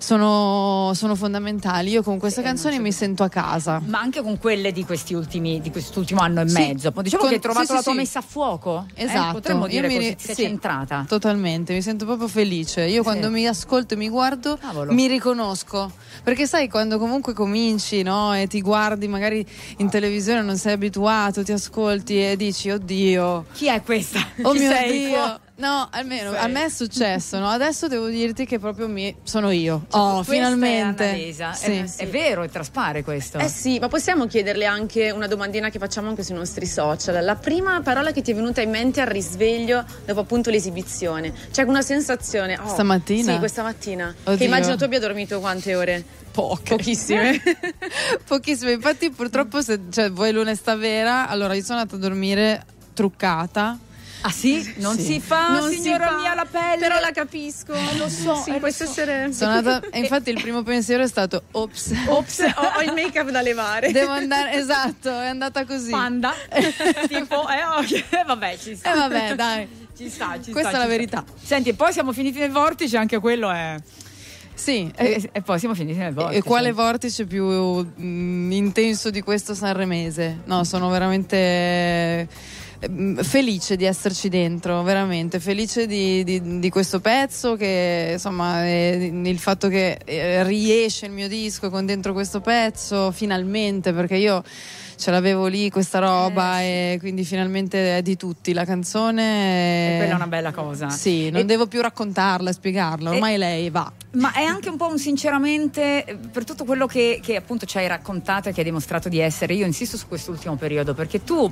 [0.00, 1.90] sono, sono fondamentali.
[1.90, 3.80] Io con queste canzoni mi sento a casa.
[3.84, 6.54] Ma anche con quelle di questi ultimi, di quest'ultimo anno e Sì.
[6.58, 6.90] mezzo.
[6.90, 7.98] Diciamo Con- che hai trovato sì, la sì, tua sì.
[7.98, 8.86] messa a fuoco.
[8.94, 11.04] Eh, Esatto, potremmo Io dire mi così, sì, centrata.
[11.06, 12.82] Totalmente, mi sento proprio felice.
[12.86, 14.92] Io quando mi ascolto e mi guardo Cavolo.
[14.92, 15.92] mi riconosco.
[16.24, 19.46] Perché sai, quando comunque cominci no, e ti guardi magari
[19.78, 23.44] in televisione, non sei abituato, ti ascolti e dici, oddio.
[23.52, 24.20] Chi è questa?
[24.42, 25.06] Oh Chi mio sei?
[25.08, 25.40] Dio.
[25.60, 27.48] No, almeno a me è successo, no?
[27.48, 29.84] Adesso devo dirti che proprio mi sono io.
[29.90, 31.10] Cioè, oh, finalmente.
[31.10, 31.52] È.
[31.52, 31.72] Sì.
[31.72, 33.36] È, è vero, è traspare questo.
[33.36, 37.22] Eh sì, ma possiamo chiederle anche una domandina che facciamo anche sui nostri social.
[37.22, 41.30] La prima parola che ti è venuta in mente al risveglio dopo appunto l'esibizione?
[41.50, 42.58] C'è una sensazione.
[42.58, 43.34] oh, Stamattina?
[43.34, 44.14] Sì, questa mattina.
[44.24, 44.38] Oddio.
[44.38, 46.02] Che immagino tu abbia dormito quante ore?
[46.30, 46.74] Poche.
[46.74, 47.38] Pochissime.
[48.26, 48.72] Pochissime.
[48.72, 52.64] Infatti, purtroppo, se cioè, vuoi l'onestà vera, allora io sono andata a dormire
[52.94, 53.78] truccata.
[54.22, 54.74] Ah sì?
[54.76, 56.76] Non si fa, Non si signora fa, mia, la pelle.
[56.78, 57.72] Però la capisco.
[57.96, 58.90] lo so, Sì, eh, questo so.
[58.90, 59.32] essere.
[59.32, 63.18] Sono andata, e infatti, il primo pensiero è stato: ops, Ops, ho, ho il make
[63.18, 63.90] up da levare.
[63.92, 65.90] Devo andare, esatto, è andata così.
[65.90, 66.34] Panda.
[67.08, 68.92] tipo, eh, ok, vabbè, ci sta.
[68.92, 69.68] Eh, vabbè, dai.
[69.96, 71.24] Ci sta, ci Questa sta, è la verità.
[71.26, 71.46] sta.
[71.46, 73.76] Senti, e poi siamo finiti nel vortice, anche quello è.
[74.52, 76.38] Sì, E, e poi siamo finiti nel vortice.
[76.38, 80.40] E quale vortice più mm, intenso di questo sanremese?
[80.44, 82.28] No, sono veramente
[83.22, 89.38] felice di esserci dentro, veramente felice di, di- di questo pezzo, che insomma è- il
[89.38, 94.42] fatto che eh, riesce il mio disco con dentro questo pezzo, finalmente, perché io
[95.00, 99.94] ce l'avevo lì questa roba e quindi finalmente è di tutti la canzone.
[99.94, 100.90] E quella è una bella cosa.
[100.90, 103.90] Sì, non E- devo più raccontarla, spiegarla, ormai lei va.
[104.12, 107.78] Ma è anche un po' un sinceramente eh, per tutto quello che, che appunto ci
[107.78, 109.54] hai raccontato e che hai dimostrato di essere.
[109.54, 111.50] Io insisto su quest'ultimo periodo perché tu,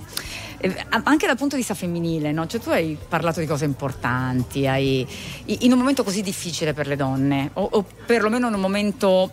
[0.58, 2.46] eh, anche dal punto di vista femminile, no?
[2.46, 5.06] cioè tu hai parlato di cose importanti, hai,
[5.46, 9.32] in un momento così difficile per le donne, o, o perlomeno in un momento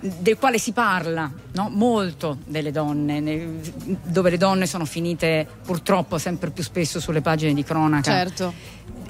[0.00, 1.68] del quale si parla no?
[1.70, 3.60] molto delle donne, ne-
[4.04, 8.10] dove le donne sono finite purtroppo sempre più spesso sulle pagine di cronaca.
[8.10, 8.52] Certo.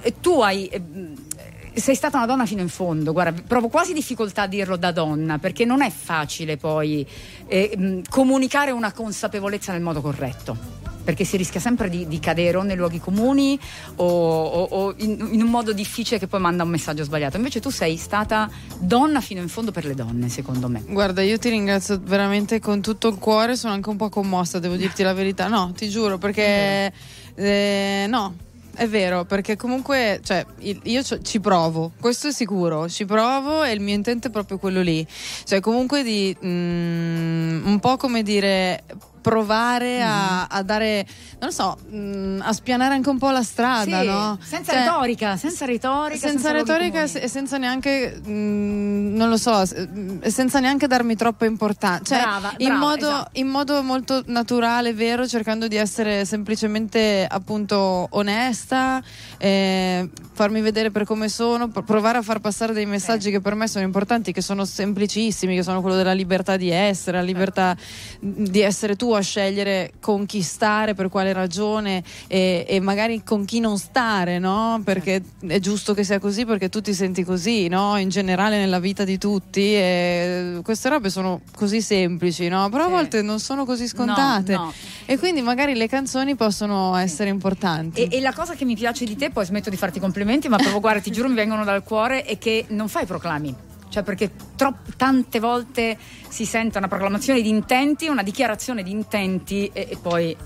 [0.01, 0.67] E tu hai.
[0.67, 0.83] eh,
[1.75, 5.39] sei stata una donna fino in fondo, guarda, provo quasi difficoltà a dirlo da donna,
[5.39, 7.07] perché non è facile poi
[7.49, 10.57] eh, mh, comunicare una consapevolezza nel modo corretto.
[11.07, 13.57] Perché si rischia sempre di, di cadere o nei luoghi comuni
[13.95, 17.37] o, o- o in, in un modo difficile che poi manda un messaggio sbagliato.
[17.37, 18.51] Invece tu sei stata
[18.81, 20.83] donna fino in fondo per le donne, secondo me.
[20.89, 24.75] Guarda, io ti ringrazio veramente con tutto il cuore, sono anche un po' commossa, devo
[24.75, 25.47] dirti la verità.
[25.47, 26.93] No, ti giuro, perché
[27.37, 28.35] eh, no,
[28.75, 30.45] è vero, perché comunque cioè,
[30.83, 34.59] io ci- ci provo, questo è sicuro, ci provo e il mio intento è proprio
[34.59, 35.07] quello lì.
[35.45, 38.83] Cioè, comunque di mm, un po' come dire
[39.27, 41.05] provare a, a dare,
[41.41, 44.39] non lo so, mm, a spianare anche un po' la strada, Sì, no?
[44.41, 46.29] Senza Cioè, retorica, senza retorica.
[46.29, 51.45] senza luoghi retorica e senza neanche, mm, non lo so, mm, senza neanche darmi troppa
[51.45, 52.15] importanza.
[52.15, 53.31] Cioè, Brava, in, brava, modo, esatto.
[53.33, 59.03] in modo molto naturale, vero, cercando di essere semplicemente appunto onesta,
[59.39, 63.57] eh, farmi vedere per come sono, pr- provare a far passare dei messaggi che per
[63.57, 67.75] me sono importanti, che sono semplicissimi, che sono quello della libertà di essere, la libertà
[68.25, 73.23] mm, di essere tu a scegliere con chi stare, per quale ragione e, e magari
[73.25, 74.81] con chi non stare, no?
[74.85, 77.97] Perché è giusto che sia così perché tu ti senti così, no?
[77.97, 82.69] In generale nella vita di tutti e queste robe sono così semplici, no?
[82.69, 84.73] Però a volte non sono così scontate no.
[85.05, 88.03] e quindi magari le canzoni possono essere importanti.
[88.03, 90.57] E, e la cosa che mi piace di te, poi smetto di farti complimenti, ma
[90.57, 93.66] proprio guarda, ti giuro mi vengono dal cuore, è che non fai proclami.
[93.89, 95.97] Cioè perché troppo, tante volte
[96.29, 100.37] si sente una proclamazione di intenti, una dichiarazione di intenti e, e poi...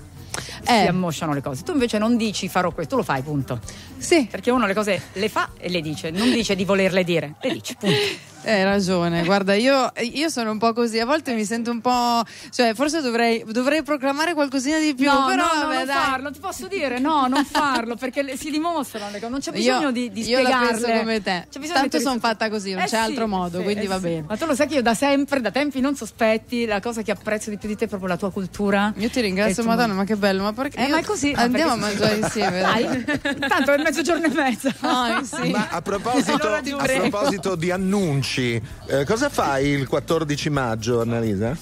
[0.66, 0.82] Eh.
[0.82, 1.64] si ammosciano le cose.
[1.64, 3.60] Tu invece non dici farò questo, lo fai, punto.
[3.98, 4.28] Sì.
[4.30, 7.52] Perché uno le cose le fa e le dice, non dice di volerle dire, le
[7.52, 7.96] dice, punto.
[8.42, 12.22] Hai ragione, guarda, io, io sono un po' così, a volte mi sento un po'.
[12.50, 15.04] cioè, forse dovrei, dovrei proclamare qualcosina di più.
[15.10, 15.94] no, però no, no, vabbè, non dai.
[15.96, 19.52] farlo, ti posso dire, no, non farlo, perché le- si dimostrano le cose, non c'è
[19.52, 20.80] bisogno Io, di, di io la spiegarle.
[20.80, 21.46] penso come te.
[21.72, 24.00] Tanto sono fatta così, non Eh c'è sì, altro modo, sì, quindi eh va sì.
[24.02, 24.24] bene.
[24.26, 27.10] Ma tu lo sai che io da sempre, da tempi non sospetti, la cosa che
[27.10, 28.92] apprezzo di più di te è proprio la tua cultura.
[28.96, 30.78] Io ti ringrazio, Madonna, ma che bello, ma perché?
[30.78, 31.32] Eh, io- ma è così.
[31.36, 32.60] Andiamo a mangiare insieme.
[32.62, 33.04] Dai,
[33.48, 34.68] tanto è mezzogiorno e mezzo.
[34.80, 35.50] Ah, sì.
[35.50, 41.56] Ma a proposito, a proposito di annunci, eh, cosa fai il 14 maggio, Annalisa?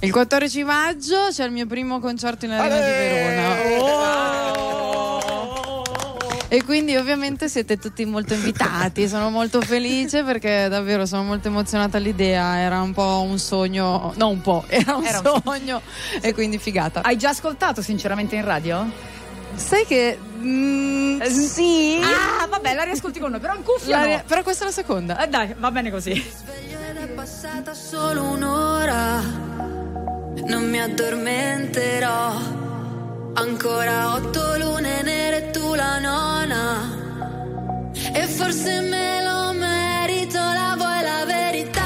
[0.00, 4.16] Il 14 maggio c'è il mio primo concerto in Arena di Verona.
[6.50, 11.98] E quindi ovviamente siete tutti molto invitati, sono molto felice perché davvero sono molto emozionata
[11.98, 15.82] all'idea, era un po' un sogno, no un po', era un Era un sogno
[16.22, 17.02] e quindi figata.
[17.02, 18.90] Hai già ascoltato sinceramente in radio?
[19.54, 22.00] Sai che mm, sì.
[22.02, 24.22] Ah, vabbè, la riascolti con noi, però in cuffia La- no.
[24.26, 25.22] però questa è la seconda.
[25.22, 26.12] Eh, dai, va bene così.
[26.12, 29.20] È passata solo un'ora,
[30.46, 32.32] non mi addormenterò.
[33.34, 36.96] Ancora otto lune nere e tu la nona.
[38.12, 41.77] E forse me lo merito, la vuoi la verità?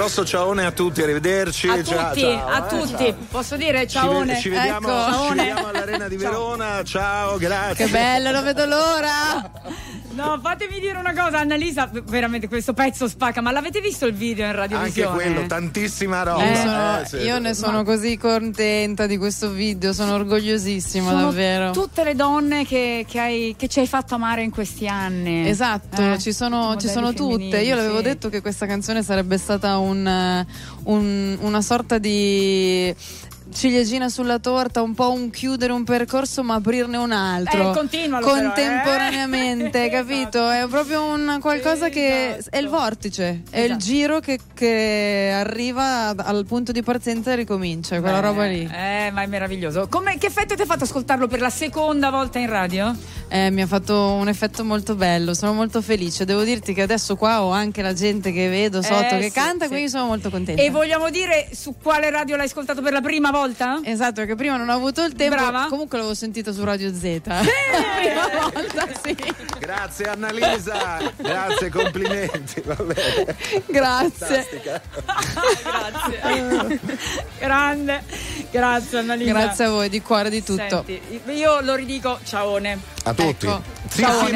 [0.00, 1.68] Grosso ciaone a tutti, arrivederci.
[1.68, 3.04] A Ciao, tutti, ciao, a eh, tutti.
[3.04, 3.16] ciao.
[3.30, 4.40] Posso dire Ci, ve- ciaone?
[4.40, 5.28] ci vediamo, Ecco.
[5.28, 6.82] ci vediamo all'Arena di Verona.
[6.84, 7.84] Ciao, grazie.
[7.84, 9.39] Che bello, non vedo l'ora.
[10.12, 14.44] No, fatemi dire una cosa, Annalisa, veramente questo pezzo spacca, ma l'avete visto il video
[14.44, 15.14] in Anche radiovisione?
[15.14, 16.44] quello, tantissima roba.
[16.44, 17.16] Io, sono- eh, sì.
[17.18, 21.70] io ne sono così contenta di questo video, sono orgogliosissima Sono davvero.
[21.70, 25.48] tutte le donne che, che hai- che ci hai fatto amare in questi anni.
[25.48, 27.60] Esatto, Eh, ci sono, ci sono tutte.
[27.60, 28.02] Io l'avevo sì.
[28.02, 30.46] detto che questa canzone sarebbe stata un, eh,
[30.84, 32.92] un- una sorta di
[33.52, 37.70] ciliegina sulla torta, un po' un chiudere un percorso ma aprirne un altro.
[37.70, 38.42] Eh, continualo però, eh.
[38.42, 40.48] contemporaneamente, capito?
[40.48, 46.44] È proprio un qualcosa che è il vortice, è il giro che, che arriva al
[46.46, 48.70] punto di partenza e ricomincia, quella Beh, roba lì.
[48.72, 49.88] Eh, ma è meraviglioso.
[49.88, 52.94] Come, che effetto ti ha fatto ascoltarlo per la seconda volta in radio?
[53.28, 56.24] Eh, mi ha fatto un effetto molto bello, sono molto felice.
[56.24, 59.32] Devo dirti che adesso qua ho anche la gente che vedo sotto Eh, che sì,
[59.32, 59.70] canta, sì.
[59.70, 60.60] quindi sono molto contenta.
[60.60, 63.39] E vogliamo dire su quale radio l'hai ascoltato per la prima volta?
[63.84, 65.36] Esatto, perché prima non ho avuto il tempo.
[65.36, 65.66] Brava.
[65.68, 67.20] Comunque l'avevo sentito su Radio Z.
[67.22, 69.16] prima volta, sì.
[69.58, 72.60] Grazie Annalisa, grazie, complimenti.
[72.64, 73.36] Va bene.
[73.66, 74.46] Grazie.
[75.62, 76.80] Grazie.
[77.38, 78.02] Grande.
[78.50, 79.32] Grazie Annalisa.
[79.32, 80.84] Grazie a voi, di cuore di tutto.
[80.86, 82.78] Senti, io lo ridico, ciaone.
[83.04, 83.46] A tutti.
[83.46, 83.62] Ecco.
[83.90, 84.28] Sì, Ciaone.
[84.28, 84.34] sì,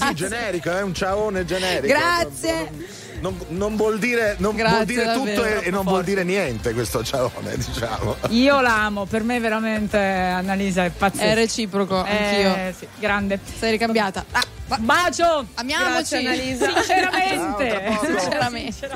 [0.00, 1.86] ma è generico, è un ciaone generico.
[1.86, 2.54] Grazie.
[2.54, 2.86] Non, non
[3.76, 7.56] vuol dire, non Grazie, vuol dire tutto e, e non vuol dire niente questo ciaone,
[7.58, 8.16] diciamo.
[8.30, 11.24] Io l'amo, per me veramente Annalisa è pazzesca.
[11.24, 12.74] È reciproco, Eh, anch'io.
[12.78, 13.38] sì, grande.
[13.58, 14.24] Sei ricambiata.
[14.32, 14.44] Ah,
[14.78, 15.46] Bacio!
[15.54, 15.92] amiamoci.
[15.92, 16.72] Grazie, Annalisa.
[16.74, 17.68] Sinceramente.
[17.70, 18.06] Ciao, poco.
[18.06, 18.88] Sinceramente.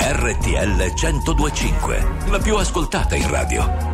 [0.00, 3.93] RTL 1025, la più ascoltata in radio.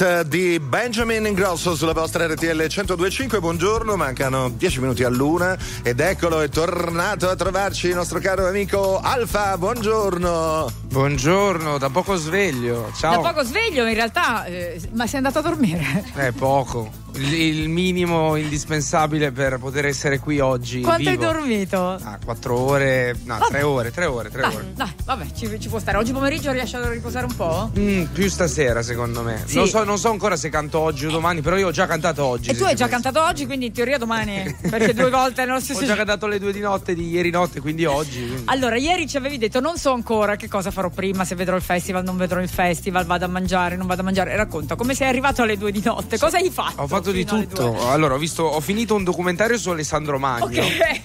[0.00, 0.02] You.
[0.02, 6.40] Kite di Benjamin Ingrosso sulla vostra RTL 1025, buongiorno, mancano 10 minuti all'una ed eccolo,
[6.40, 10.81] è tornato a trovarci il nostro caro amico Alfa, buongiorno.
[10.96, 12.88] Buongiorno, da poco sveglio.
[12.90, 13.22] Da Ciao.
[13.22, 16.04] poco sveglio in realtà, eh, ma sei andato a dormire?
[16.16, 17.00] Eh, poco.
[17.14, 20.80] Il, il minimo indispensabile per poter essere qui oggi.
[20.80, 21.30] Quanto hai vivo.
[21.32, 21.76] dormito?
[22.02, 23.14] Ah, quattro ore.
[23.24, 24.72] No, tre ore, tre ore, tre Dai, ore.
[24.74, 25.98] dai, vabbè, ci, ci può stare.
[25.98, 27.70] Oggi pomeriggio riesci a riposare un po'?
[27.78, 29.42] Mm, più stasera, secondo me.
[29.46, 29.56] Sì.
[29.56, 32.24] Non, so, non so ancora se canto oggi o domani, però io ho già cantato
[32.24, 32.48] oggi.
[32.50, 33.02] E tu hai già pensi.
[33.02, 36.38] cantato oggi, quindi in teoria domani, perché due volte nello stesso Ho già cantato alle
[36.38, 38.26] due di notte di ieri notte, quindi oggi.
[38.26, 41.54] quindi- Allora, ieri ci avevi detto non so ancora che cosa farò prima, se vedrò
[41.54, 44.34] il festival, non vedrò il festival, vado a mangiare, non vado a mangiare.
[44.34, 46.18] Racconta, come sei arrivato alle due di notte?
[46.18, 46.82] Cosa hai fatto?
[46.82, 47.88] Ho fatto di tutto.
[47.88, 51.02] Allora, ho visto, ho finito un documentario su Alessandro Magno Ok.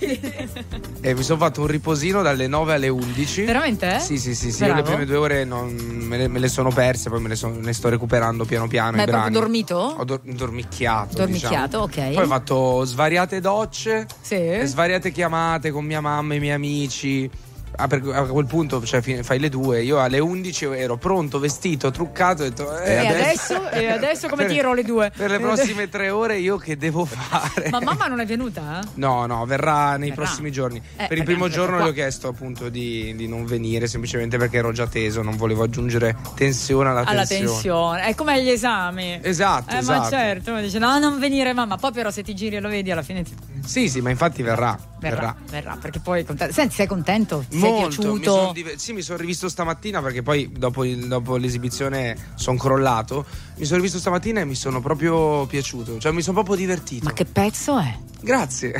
[1.02, 3.44] e mi sono fatto un riposino dalle 9 alle 11.
[3.44, 4.00] Veramente?
[4.00, 4.64] Sì, sì, sì, sì.
[4.64, 7.36] Io le prime due ore non- me, le, me le sono perse, poi me le,
[7.36, 8.96] sono- ne sto recuperando piano piano.
[8.96, 9.32] Ma hai brani.
[9.34, 9.76] dormito?
[9.76, 11.18] Ho dor- dormicchiato.
[11.18, 12.08] Dormicchiato, diciamo.
[12.10, 12.14] ok.
[12.16, 14.60] Poi ho fatto svariate docce, Sì.
[14.64, 17.30] svariate chiamate con mia mamma e i miei amici.
[17.76, 19.84] Ah, per- a quel punto cioè, fai le due.
[19.84, 22.42] Io alle 11 ero pronto, vestito, truccato.
[22.44, 25.12] Ho detto, eh, E adesso, e adesso come Per- tiro le due?
[25.16, 27.70] Per le prossime tre ore io che devo fare?
[27.70, 28.80] Ma mamma non è venuta?
[28.96, 30.24] No, no, verrà nei Verrà.
[30.24, 30.82] prossimi giorni.
[30.96, 34.58] Eh, per il primo giorno le ho chiesto appunto di, di non venire semplicemente perché
[34.58, 37.46] ero già teso, non volevo aggiungere tensione alla, Alla tensione.
[37.52, 38.02] tensione.
[38.08, 39.20] È come agli esami.
[39.22, 40.00] Esatto, Eh, esatto.
[40.02, 41.78] ma certo, uno dice no, non venire mamma.
[41.78, 44.42] Poi però se ti giri e lo vedi alla fine ti- Sì, sì, ma infatti
[44.42, 44.78] verrà.
[45.00, 46.54] Verrà, verrà, perché poi contento.
[46.54, 47.44] Senti, sei contento?
[47.50, 47.88] Ti sei Molto, mi
[48.20, 48.32] piaciuto?
[48.40, 53.26] sono diver- sì, mi sono rivisto stamattina perché poi dopo, il- dopo l'esibizione sono crollato.
[53.58, 57.06] Mi sono rivisto stamattina e mi sono proprio piaciuto, cioè mi sono proprio divertito.
[57.06, 57.98] Ma che pezzo è?
[58.20, 58.74] Grazie.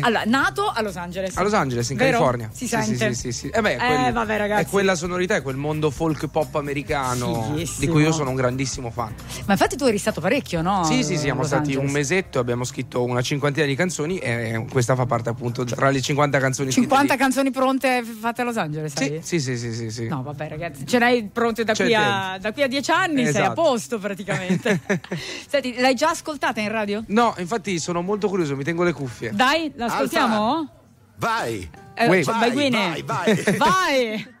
[0.00, 1.36] Allora, nato a Los Angeles.
[1.36, 2.12] A Los Angeles, in Vero?
[2.18, 2.50] California.
[2.52, 3.14] Si Sì, sì, sente.
[3.14, 3.48] sì, sì, sì.
[3.48, 4.62] Eh beh, Eh, quel- vabbè, ragazzi.
[4.62, 7.92] È quella sonorità, è quel mondo folk pop americano di Fighissimo.
[7.92, 9.14] cui io sono un grandissimo fan.
[9.46, 10.84] Ma infatti tu eri stato parecchio, no?
[10.84, 11.86] Sì, sì, siamo Los stati Angeles.
[11.88, 16.00] un mesetto, abbiamo scritto una cinquantina di canzoni e questa fa parte appunto tra le
[16.00, 19.20] 50 canzoni 50 canzoni pronte fatte a Los Angeles, sai?
[19.22, 20.06] Sì, sì, sì, sì, sì.
[20.08, 23.36] No, vabbè, ragazzi, ce n'hai pronte da qui, a, da qui a dieci anni, sei
[23.42, 23.62] a Esatto.
[23.62, 24.80] posto praticamente.
[25.48, 27.04] Senti, l'hai già ascoltata in radio?
[27.08, 29.30] No, infatti sono molto curioso, mi tengo le cuffie.
[29.32, 30.68] Dai, l'ascoltiamo?
[31.16, 31.68] Vai!
[31.94, 32.24] Eh, Wait.
[32.24, 33.56] cioè, Vai, vai, vai.
[33.58, 34.38] Vai!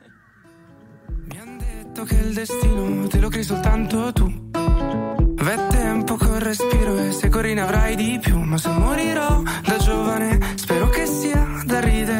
[2.00, 4.39] detto che il destino te lo crei soltanto tu.
[6.20, 8.38] Col respiro e se corri ne avrai di più.
[8.38, 12.19] Ma se morirò da giovane, spero che sia da ridere.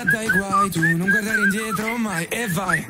[0.00, 2.86] via dai guai, tu non guardare indietro mai e vai.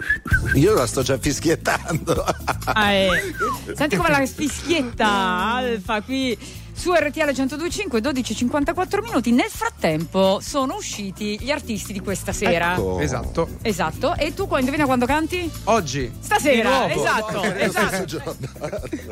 [0.55, 2.25] Io la sto già fischiettando.
[2.65, 3.35] Ah, eh.
[3.75, 6.37] Senti come la fischietta Alfa qui
[6.73, 9.33] su RTL 1025 12.54 minuti.
[9.33, 12.75] Nel frattempo sono usciti gli artisti di questa sera.
[12.75, 13.01] Ecco.
[13.01, 13.49] Esatto.
[13.63, 14.15] Esatto.
[14.17, 15.51] E tu qua indovina quando canti?
[15.65, 16.11] Oggi.
[16.21, 17.01] Stasera, Di nuovo.
[17.01, 18.37] esatto, esatto.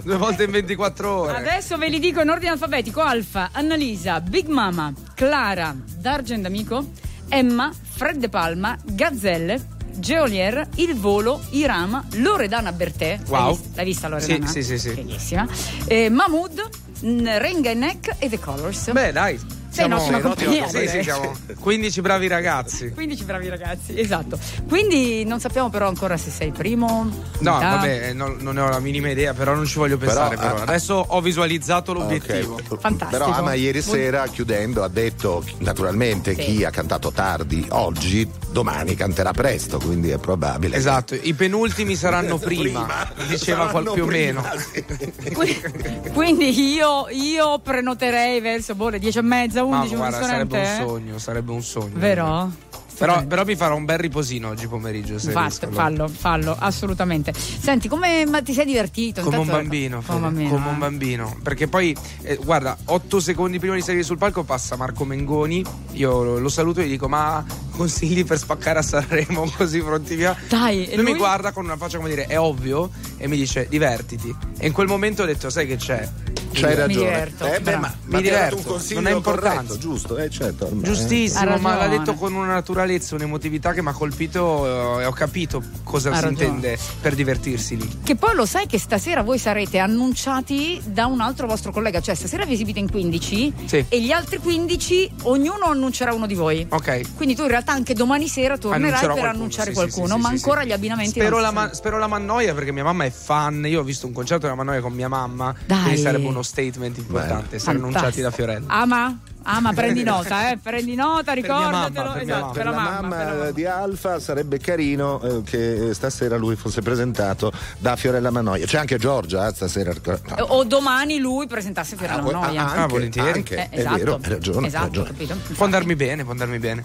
[0.02, 1.36] Due volte in 24 ore.
[1.36, 6.86] Adesso ve li dico in ordine alfabetico: Alfa, Annalisa, Big Mama, Clara, D'Argent Amico,
[7.28, 9.76] Emma, Fred De Palma, Gazzelle.
[9.98, 13.18] Geolier, Il Volo, Irama, Loredana Bertè.
[13.26, 13.38] Wow.
[13.40, 14.46] L'hai vis- L'hai vista Loredana?
[14.46, 14.94] Sì, sì, sì, sì.
[14.94, 15.46] Fighissima.
[15.86, 16.68] Eh, Mahmood,
[17.00, 18.92] Renga e Neck e The Colors.
[18.92, 19.40] Beh, dai.
[19.78, 22.90] Sei in ottima compagnia, Sì, sì, siamo 15 bravi ragazzi.
[22.90, 24.36] 15 bravi ragazzi, esatto.
[24.68, 27.08] Quindi non sappiamo però ancora se sei primo.
[27.38, 27.68] No, metà.
[27.76, 30.36] vabbè, non, non ne ho la minima idea, però non ci voglio pensare.
[30.36, 32.58] Però, Però, ah, Adesso ho visualizzato l'obiettivo.
[32.80, 33.10] Fantastico.
[33.24, 36.40] Però Ama ieri sera chiudendo ha detto naturalmente Sì.
[36.42, 40.76] chi ha cantato tardi oggi, domani canterà presto, quindi è probabile.
[40.76, 46.12] Esatto, i penultimi saranno prima, diceva qual- Saranno più o prima, meno.
[46.12, 50.64] Quindi io, io prenoterei verso boh, le 10 e mezza, 11 un guarda, sarebbe un
[50.64, 50.76] eh?
[50.78, 51.98] sogno, sarebbe un sogno.
[51.98, 52.52] Vero?
[52.98, 55.18] Però, però mi farò un bel riposino oggi pomeriggio.
[55.18, 57.32] Se Fatto, fallo, fallo, assolutamente.
[57.32, 59.22] Senti, come ma ti sei divertito?
[59.22, 60.70] Come un bambino, Come bambino, come eh?
[60.70, 61.36] un bambino.
[61.42, 65.64] Perché poi, eh, guarda, otto secondi prima di salire sul palco passa Marco Mengoni.
[65.92, 67.44] Io lo, lo saluto e gli dico: Ma
[67.78, 70.36] consigli per spaccare a Sanremo così pronti via?
[70.48, 71.12] Dai, lui, lui?
[71.12, 72.90] mi guarda con una faccia come dire: È ovvio?
[73.16, 74.34] E mi dice: Divertiti.
[74.58, 76.08] E in quel momento ho detto: Sai che c'è?
[76.50, 77.04] C'hai Mi ragione.
[77.04, 77.44] diverto.
[77.52, 78.80] Eh, beh, ma, mi ma diverto.
[78.94, 79.56] non è importante.
[79.56, 80.16] corretto, giusto?
[80.16, 80.86] Eh, certo, ormai, eh.
[80.86, 85.12] Giustissimo, ma l'ha detto con una naturalezza, un'emotività che mi ha colpito eh, e ho
[85.12, 86.44] capito cosa Ha si ragione.
[86.46, 87.98] intende per divertirsi lì.
[88.02, 92.14] Che poi lo sai che stasera voi sarete annunciati da un altro vostro collega, cioè
[92.14, 93.84] stasera vi esibite in 15 Sì.
[93.88, 96.66] e gli altri 15 ognuno annuncerà uno di voi.
[96.70, 97.14] Ok.
[97.14, 100.20] Quindi tu in realtà anche domani sera tornerai Annuncerò per qualcuno, annunciare sì, qualcuno, sì,
[100.20, 103.64] ma ancora gli abbinamenti Spero la, ma- spero la Mannoia perché mia mamma è fan.
[103.66, 105.54] Io ho visto un concerto della Mannoia con mia mamma.
[105.66, 105.82] Dai.
[105.82, 107.56] Quindi sarebbe uno statement importante.
[107.56, 107.86] Essere Fantastico.
[107.86, 108.66] annunciati da Fiorella.
[108.68, 109.18] Ama,
[109.50, 112.12] ama, prendi nota, eh, prendi nota, ricordatelo.
[112.12, 113.00] per esatto, per Per la mamma.
[113.08, 118.66] mamma di Alfa sarebbe carino eh, che stasera lui fosse presentato da Fiorella Manoia.
[118.66, 119.92] C'è anche Giorgia eh, stasera.
[120.04, 120.44] no.
[120.48, 122.66] O domani lui presentasse Fiorella Ah, Manoia.
[122.66, 123.30] ah, anche, volentieri.
[123.38, 123.96] anche, Eh, è esatto.
[123.96, 124.58] vero, hai ragione.
[124.58, 125.08] hai Esatto, ragione.
[125.08, 125.36] capito?
[125.54, 126.84] Può andarmi bene, può andarmi bene.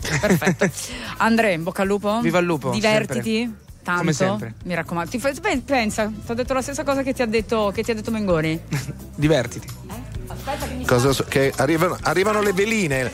[1.17, 2.19] Andrea, in bocca al lupo.
[2.21, 3.37] Viva il lupo, Divertiti.
[3.39, 3.61] sempre.
[3.83, 4.53] Tanto, Come sempre.
[4.63, 5.09] mi raccomando.
[5.11, 5.21] Ti
[5.65, 8.11] pensa, ti ho detto la stessa cosa che ti ha detto, che ti ha detto
[8.11, 8.57] Mengoni.
[9.15, 9.67] Divertiti.
[10.27, 13.11] Aspetta che mi Cosa so- che arrivano, arrivano le veline.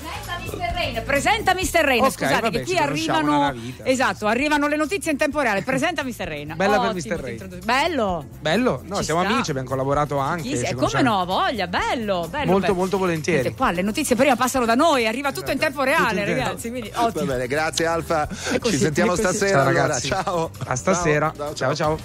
[1.06, 1.82] Presenta Mr.
[1.82, 2.04] Rain.
[2.04, 3.54] Ok, Scusate, vabbè, che qui arrivano.
[3.84, 5.62] Esatto, arrivano le notizie in tempo reale.
[5.62, 6.14] Presenta Mr.
[6.26, 6.54] Rain.
[6.56, 7.30] Bella per Ottimo, Mr.
[7.30, 8.26] Introdu- Bello.
[8.40, 8.82] Bello?
[8.86, 9.30] No, Ci siamo sta.
[9.34, 10.50] amici, abbiamo collaborato anche.
[10.62, 12.52] E come no, voglia, bello, bello.
[12.52, 12.74] Molto, bello.
[12.74, 13.38] molto volentieri.
[13.40, 16.42] Vedete, qua le notizie prima passano da noi, arriva tutto in tempo reale, in tempo.
[16.44, 16.70] ragazzi.
[16.70, 17.26] Quindi Va ottimo.
[17.26, 18.28] bene, grazie Alfa.
[18.64, 19.64] Ci sentiamo stasera.
[19.64, 20.08] Ciao, ragazzi.
[20.08, 20.52] Ciao.
[20.66, 21.34] A stasera.
[21.36, 21.76] Ciao, ciao.
[21.76, 21.98] ciao.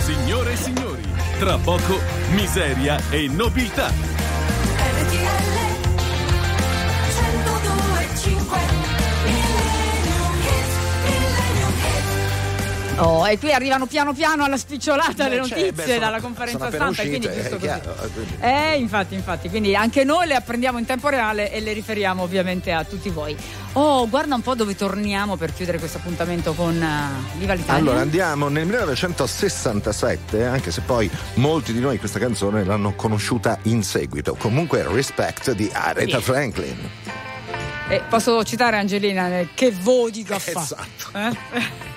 [0.00, 1.02] Signore e signori,
[1.38, 2.00] tra poco
[2.34, 3.90] miseria e nobiltà.
[12.96, 16.20] Oh, e qui arrivano piano piano alla spicciolata le Beh, cioè, notizie beh, sono- dalla
[16.20, 17.02] conferenza stampa.
[17.02, 17.80] e quindi uscite, giusto è così.
[17.80, 21.72] chiaro, quindi- Eh, infatti, infatti, quindi anche noi le apprendiamo in tempo reale e le
[21.72, 23.36] riferiamo ovviamente a tutti voi.
[23.72, 27.80] Oh, guarda un po' dove torniamo per chiudere questo appuntamento con uh, Viva l'Italia.
[27.80, 33.82] Allora andiamo nel 1967, anche se poi molti di noi questa canzone l'hanno conosciuta in
[33.82, 34.36] seguito.
[34.36, 36.22] Comunque Respect di Aretha Sì.
[36.22, 36.88] Franklin.
[37.88, 40.60] Eh, posso citare Angelina, eh, che vodica fa.
[40.62, 41.18] Esatto.
[41.18, 41.92] Eh?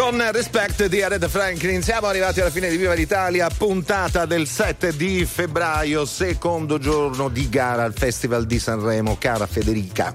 [0.00, 4.96] Con Respect di Aretha Franklin siamo arrivati alla fine di Viva l'Italia, puntata del 7
[4.96, 9.18] di febbraio, secondo giorno di gara al Festival di Sanremo.
[9.18, 10.10] Cara Federica.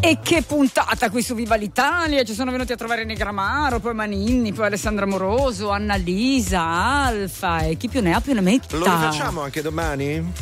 [0.00, 2.22] E che puntata qui su Viva l'Italia!
[2.22, 7.88] Ci sono venuti a trovare Negramaro, poi Maninni, poi Alessandra Moroso, Annalisa, Alfa e chi
[7.88, 8.76] più ne ha più ne metta.
[8.76, 10.32] Lo rifacciamo anche domani?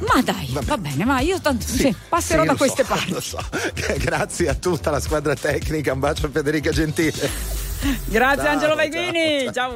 [0.00, 3.12] Ma dai, va bene, ma io tanto sì, passerò Sì, da queste so, parti.
[3.12, 3.38] lo so.
[3.98, 7.39] Grazie a tutta la squadra tecnica, un bacio a Federica Gentile.
[8.06, 9.68] Grazie Ciao, Angelo ciao, Vaiguini, ciao.